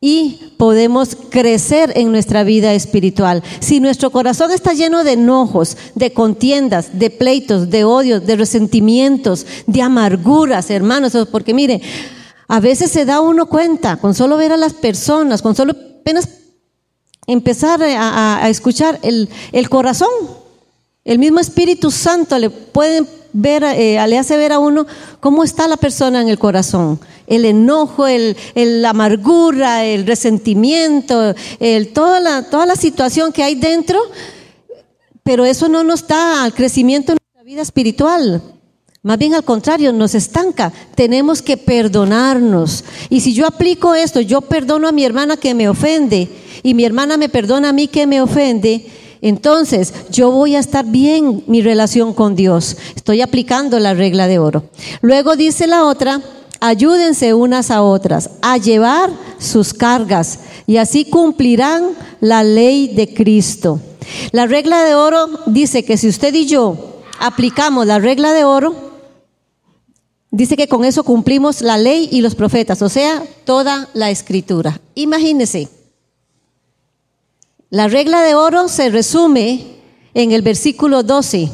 y 0.06 0.52
podemos 0.56 1.16
crecer 1.30 1.92
en 1.96 2.12
nuestra 2.12 2.44
vida 2.44 2.72
espiritual. 2.74 3.42
Si 3.58 3.80
nuestro 3.80 4.12
corazón 4.12 4.52
está 4.52 4.72
lleno 4.72 5.02
de 5.02 5.14
enojos, 5.14 5.76
de 5.96 6.12
contiendas, 6.12 6.96
de 6.96 7.10
pleitos, 7.10 7.70
de 7.70 7.82
odios, 7.82 8.24
de 8.24 8.36
resentimientos, 8.36 9.44
de 9.66 9.82
amarguras, 9.82 10.70
hermanos, 10.70 11.12
porque 11.32 11.52
mire, 11.52 11.82
a 12.46 12.60
veces 12.60 12.92
se 12.92 13.04
da 13.04 13.20
uno 13.20 13.46
cuenta 13.46 13.96
con 13.96 14.14
solo 14.14 14.36
ver 14.36 14.52
a 14.52 14.56
las 14.56 14.74
personas, 14.74 15.42
con 15.42 15.56
solo 15.56 15.72
apenas 15.72 16.28
empezar 17.26 17.82
a, 17.82 18.48
escuchar 18.48 19.00
el, 19.02 19.28
el, 19.50 19.68
corazón. 19.68 20.08
El 21.04 21.18
mismo 21.18 21.40
Espíritu 21.40 21.90
Santo 21.90 22.38
le 22.38 22.50
puede 22.50 23.04
ver, 23.36 23.64
eh, 23.64 23.98
ver 24.30 24.52
a 24.52 24.58
uno 24.58 24.86
cómo 25.20 25.44
está 25.44 25.68
la 25.68 25.76
persona 25.76 26.20
en 26.20 26.28
el 26.28 26.38
corazón 26.38 26.98
el 27.26 27.44
enojo, 27.44 28.06
el, 28.06 28.36
la 28.54 28.90
amargura, 28.90 29.84
el 29.84 30.06
resentimiento, 30.06 31.34
el, 31.58 31.92
toda, 31.92 32.20
la, 32.20 32.48
toda 32.48 32.66
la 32.66 32.76
situación 32.76 33.32
que 33.32 33.42
hay 33.42 33.56
dentro, 33.56 34.00
pero 35.22 35.44
eso 35.44 35.68
no 35.68 35.82
nos 35.82 36.06
da 36.06 36.44
al 36.44 36.54
crecimiento 36.54 37.12
en 37.12 37.18
nuestra 37.20 37.42
vida 37.42 37.62
espiritual. 37.62 38.42
Más 39.02 39.18
bien 39.18 39.34
al 39.34 39.44
contrario, 39.44 39.92
nos 39.92 40.16
estanca. 40.16 40.72
Tenemos 40.96 41.40
que 41.40 41.56
perdonarnos. 41.56 42.84
Y 43.08 43.20
si 43.20 43.34
yo 43.34 43.46
aplico 43.46 43.94
esto, 43.94 44.20
yo 44.20 44.40
perdono 44.40 44.88
a 44.88 44.92
mi 44.92 45.04
hermana 45.04 45.36
que 45.36 45.54
me 45.54 45.68
ofende 45.68 46.28
y 46.64 46.74
mi 46.74 46.84
hermana 46.84 47.16
me 47.16 47.28
perdona 47.28 47.68
a 47.68 47.72
mí 47.72 47.86
que 47.86 48.06
me 48.06 48.20
ofende, 48.20 48.86
entonces 49.20 49.92
yo 50.10 50.30
voy 50.30 50.56
a 50.56 50.60
estar 50.60 50.84
bien 50.84 51.44
mi 51.46 51.62
relación 51.62 52.12
con 52.14 52.36
Dios. 52.36 52.76
Estoy 52.94 53.22
aplicando 53.22 53.78
la 53.78 53.94
regla 53.94 54.26
de 54.26 54.38
oro. 54.38 54.64
Luego 55.02 55.36
dice 55.36 55.66
la 55.66 55.84
otra, 55.84 56.22
Ayúdense 56.60 57.34
unas 57.34 57.70
a 57.70 57.82
otras 57.82 58.30
a 58.40 58.56
llevar 58.56 59.10
sus 59.38 59.74
cargas 59.74 60.38
y 60.66 60.78
así 60.78 61.04
cumplirán 61.04 61.90
la 62.20 62.42
ley 62.42 62.88
de 62.88 63.12
Cristo. 63.12 63.80
La 64.32 64.46
regla 64.46 64.82
de 64.84 64.94
oro 64.94 65.28
dice 65.46 65.84
que 65.84 65.98
si 65.98 66.08
usted 66.08 66.32
y 66.34 66.46
yo 66.46 67.02
aplicamos 67.18 67.86
la 67.86 67.98
regla 67.98 68.32
de 68.32 68.44
oro, 68.44 68.74
dice 70.30 70.56
que 70.56 70.68
con 70.68 70.84
eso 70.84 71.04
cumplimos 71.04 71.60
la 71.60 71.76
ley 71.76 72.08
y 72.10 72.20
los 72.20 72.34
profetas, 72.34 72.80
o 72.82 72.88
sea, 72.88 73.22
toda 73.44 73.88
la 73.92 74.10
escritura. 74.10 74.80
Imagínense, 74.94 75.68
la 77.70 77.88
regla 77.88 78.22
de 78.22 78.34
oro 78.34 78.68
se 78.68 78.90
resume 78.90 79.66
en 80.14 80.32
el 80.32 80.42
versículo 80.42 81.02
12 81.02 81.50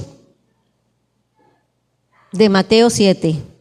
de 2.32 2.48
Mateo 2.48 2.90
7 2.90 3.52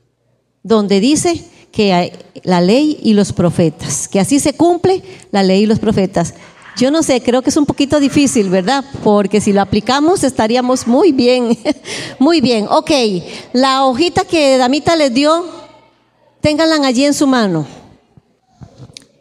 donde 0.63 0.99
dice 0.99 1.43
que 1.71 2.13
la 2.43 2.61
ley 2.61 2.99
y 3.01 3.13
los 3.13 3.33
profetas, 3.33 4.07
que 4.07 4.19
así 4.19 4.39
se 4.39 4.53
cumple 4.53 5.01
la 5.31 5.43
ley 5.43 5.63
y 5.63 5.65
los 5.65 5.79
profetas. 5.79 6.33
Yo 6.77 6.91
no 6.91 7.03
sé, 7.03 7.21
creo 7.21 7.41
que 7.41 7.49
es 7.49 7.57
un 7.57 7.65
poquito 7.65 7.99
difícil, 7.99 8.49
¿verdad? 8.49 8.83
Porque 9.03 9.41
si 9.41 9.51
lo 9.51 9.61
aplicamos 9.61 10.23
estaríamos 10.23 10.87
muy 10.87 11.11
bien, 11.11 11.57
muy 12.19 12.41
bien. 12.41 12.67
Ok, 12.69 12.91
la 13.53 13.85
hojita 13.85 14.23
que 14.23 14.57
Damita 14.57 14.95
les 14.95 15.13
dio, 15.13 15.45
ténganla 16.41 16.75
allí 16.87 17.05
en 17.05 17.13
su 17.13 17.27
mano. 17.27 17.65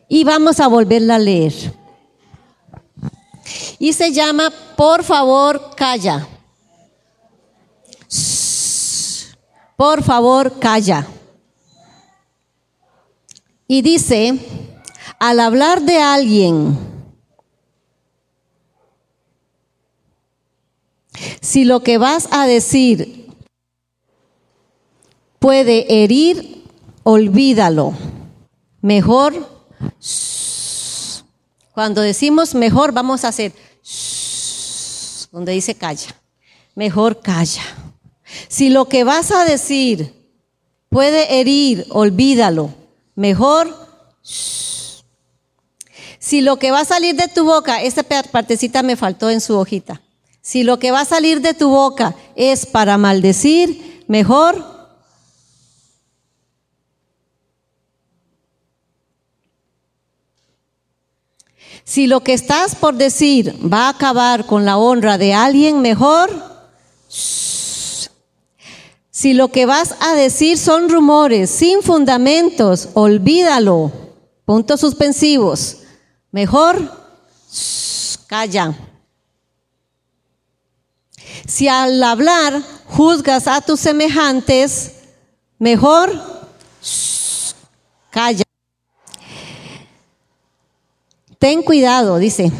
Y 0.08 0.24
vamos 0.24 0.58
a 0.60 0.66
volverla 0.66 1.16
a 1.16 1.18
leer. 1.18 1.79
Y 3.78 3.92
se 3.92 4.12
llama, 4.12 4.52
por 4.76 5.04
favor, 5.04 5.74
calla. 5.76 6.26
Por 9.76 10.02
favor, 10.02 10.58
calla. 10.58 11.06
Y 13.66 13.82
dice, 13.82 14.38
al 15.18 15.40
hablar 15.40 15.82
de 15.82 15.98
alguien, 15.98 16.78
si 21.40 21.64
lo 21.64 21.82
que 21.82 21.98
vas 21.98 22.28
a 22.30 22.46
decir 22.46 23.28
puede 25.38 26.02
herir, 26.02 26.64
olvídalo. 27.02 27.94
Mejor, 28.82 29.48
cuando 31.80 32.02
decimos 32.02 32.54
mejor, 32.54 32.92
vamos 32.92 33.24
a 33.24 33.28
hacer 33.28 33.54
donde 35.32 35.52
dice 35.52 35.74
calla. 35.74 36.14
Mejor 36.74 37.22
calla. 37.22 37.62
Si 38.48 38.68
lo 38.68 38.84
que 38.84 39.02
vas 39.02 39.30
a 39.30 39.46
decir 39.46 40.12
puede 40.90 41.40
herir, 41.40 41.86
olvídalo. 41.88 42.68
Mejor. 43.14 43.74
Si 46.18 46.42
lo 46.42 46.58
que 46.58 46.70
va 46.70 46.80
a 46.80 46.84
salir 46.84 47.16
de 47.16 47.28
tu 47.28 47.44
boca, 47.46 47.80
esta 47.80 48.02
partecita 48.02 48.82
me 48.82 48.96
faltó 48.96 49.30
en 49.30 49.40
su 49.40 49.56
hojita. 49.56 50.02
Si 50.42 50.64
lo 50.64 50.78
que 50.78 50.90
va 50.90 51.00
a 51.00 51.06
salir 51.06 51.40
de 51.40 51.54
tu 51.54 51.70
boca 51.70 52.14
es 52.36 52.66
para 52.66 52.98
maldecir, 52.98 54.04
mejor 54.06 54.79
Si 61.90 62.06
lo 62.06 62.20
que 62.20 62.34
estás 62.34 62.76
por 62.76 62.94
decir 62.94 63.56
va 63.66 63.86
a 63.86 63.88
acabar 63.88 64.46
con 64.46 64.64
la 64.64 64.78
honra 64.78 65.18
de 65.18 65.34
alguien 65.34 65.80
mejor, 65.80 66.30
si 67.08 68.08
lo 69.34 69.48
que 69.48 69.66
vas 69.66 69.96
a 69.98 70.14
decir 70.14 70.56
son 70.56 70.88
rumores 70.88 71.50
sin 71.50 71.82
fundamentos, 71.82 72.90
olvídalo. 72.94 73.90
Puntos 74.44 74.78
suspensivos. 74.78 75.78
Mejor, 76.30 76.96
calla. 78.28 78.72
Si 81.48 81.66
al 81.66 82.00
hablar 82.04 82.62
juzgas 82.86 83.48
a 83.48 83.60
tus 83.62 83.80
semejantes, 83.80 84.92
mejor, 85.58 86.12
calla. 88.10 88.44
Ten 91.40 91.62
cuidado, 91.62 92.18
dice. 92.18 92.52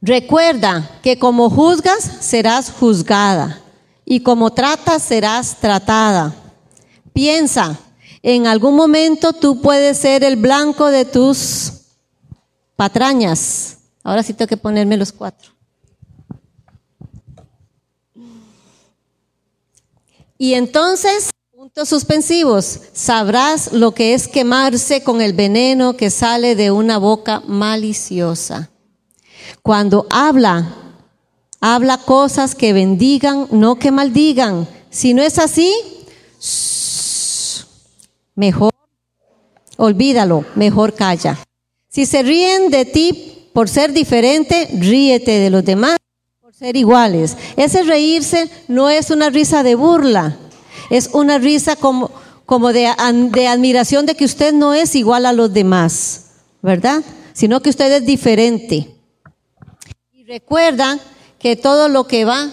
Recuerda 0.00 0.98
que 1.02 1.18
como 1.18 1.50
juzgas 1.50 2.02
serás 2.20 2.70
juzgada 2.72 3.60
y 4.06 4.20
como 4.20 4.50
tratas 4.50 5.02
serás 5.02 5.60
tratada. 5.60 6.34
Piensa, 7.12 7.78
en 8.22 8.46
algún 8.46 8.76
momento 8.76 9.34
tú 9.34 9.60
puedes 9.60 9.98
ser 9.98 10.24
el 10.24 10.36
blanco 10.36 10.86
de 10.86 11.04
tus 11.04 11.82
patrañas. 12.76 13.76
Ahora 14.02 14.22
sí 14.22 14.32
tengo 14.32 14.48
que 14.48 14.56
ponerme 14.56 14.96
los 14.96 15.12
cuatro. 15.12 15.52
Y 20.38 20.54
entonces 20.54 21.28
Puntos 21.64 21.88
suspensivos. 21.88 22.78
Sabrás 22.92 23.72
lo 23.72 23.92
que 23.92 24.12
es 24.12 24.28
quemarse 24.28 25.02
con 25.02 25.22
el 25.22 25.32
veneno 25.32 25.96
que 25.96 26.10
sale 26.10 26.56
de 26.56 26.70
una 26.70 26.98
boca 26.98 27.40
maliciosa. 27.46 28.68
Cuando 29.62 30.06
habla, 30.10 30.74
habla 31.62 31.96
cosas 31.96 32.54
que 32.54 32.74
bendigan, 32.74 33.48
no 33.50 33.76
que 33.76 33.90
maldigan. 33.90 34.68
Si 34.90 35.14
no 35.14 35.22
es 35.22 35.38
así, 35.38 35.72
mejor 38.34 38.70
olvídalo, 39.78 40.44
mejor 40.56 40.92
calla. 40.92 41.38
Si 41.88 42.04
se 42.04 42.22
ríen 42.22 42.68
de 42.68 42.84
ti 42.84 43.48
por 43.54 43.70
ser 43.70 43.94
diferente, 43.94 44.68
ríete 44.74 45.38
de 45.38 45.48
los 45.48 45.64
demás 45.64 45.96
por 46.42 46.52
ser 46.52 46.76
iguales. 46.76 47.38
Ese 47.56 47.84
reírse 47.84 48.50
no 48.68 48.90
es 48.90 49.08
una 49.08 49.30
risa 49.30 49.62
de 49.62 49.76
burla, 49.76 50.36
es 50.90 51.10
una 51.12 51.38
risa 51.38 51.76
como, 51.76 52.10
como 52.46 52.72
de, 52.72 52.90
de 53.30 53.48
admiración 53.48 54.06
de 54.06 54.14
que 54.14 54.24
usted 54.24 54.52
no 54.52 54.74
es 54.74 54.94
igual 54.94 55.26
a 55.26 55.32
los 55.32 55.52
demás, 55.52 56.26
¿verdad? 56.62 57.02
Sino 57.32 57.60
que 57.60 57.70
usted 57.70 57.92
es 57.92 58.06
diferente. 58.06 58.94
Y 60.12 60.24
recuerda 60.24 60.98
que 61.38 61.56
todo 61.56 61.88
lo 61.88 62.06
que 62.06 62.24
va, 62.24 62.50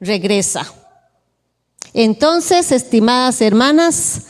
regresa. 0.00 0.72
Entonces, 1.92 2.70
estimadas 2.70 3.40
hermanas, 3.40 4.22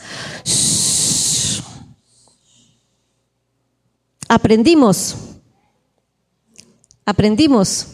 aprendimos, 4.27 5.15
aprendimos. 7.05 7.87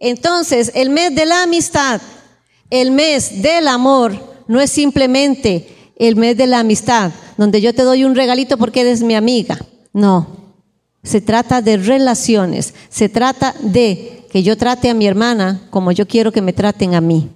Entonces, 0.00 0.70
el 0.74 0.90
mes 0.90 1.14
de 1.14 1.26
la 1.26 1.42
amistad, 1.42 2.00
el 2.70 2.90
mes 2.90 3.42
del 3.42 3.68
amor, 3.68 4.33
no 4.46 4.60
es 4.60 4.70
simplemente 4.70 5.68
el 5.96 6.16
mes 6.16 6.36
de 6.36 6.46
la 6.46 6.60
amistad, 6.60 7.12
donde 7.36 7.60
yo 7.60 7.74
te 7.74 7.82
doy 7.82 8.04
un 8.04 8.14
regalito 8.14 8.58
porque 8.58 8.80
eres 8.80 9.02
mi 9.02 9.14
amiga. 9.14 9.58
No, 9.92 10.26
se 11.02 11.20
trata 11.20 11.62
de 11.62 11.76
relaciones, 11.76 12.74
se 12.88 13.08
trata 13.08 13.54
de 13.60 14.26
que 14.30 14.42
yo 14.42 14.56
trate 14.56 14.90
a 14.90 14.94
mi 14.94 15.06
hermana 15.06 15.68
como 15.70 15.92
yo 15.92 16.08
quiero 16.08 16.32
que 16.32 16.42
me 16.42 16.52
traten 16.52 16.94
a 16.94 17.00
mí. 17.00 17.30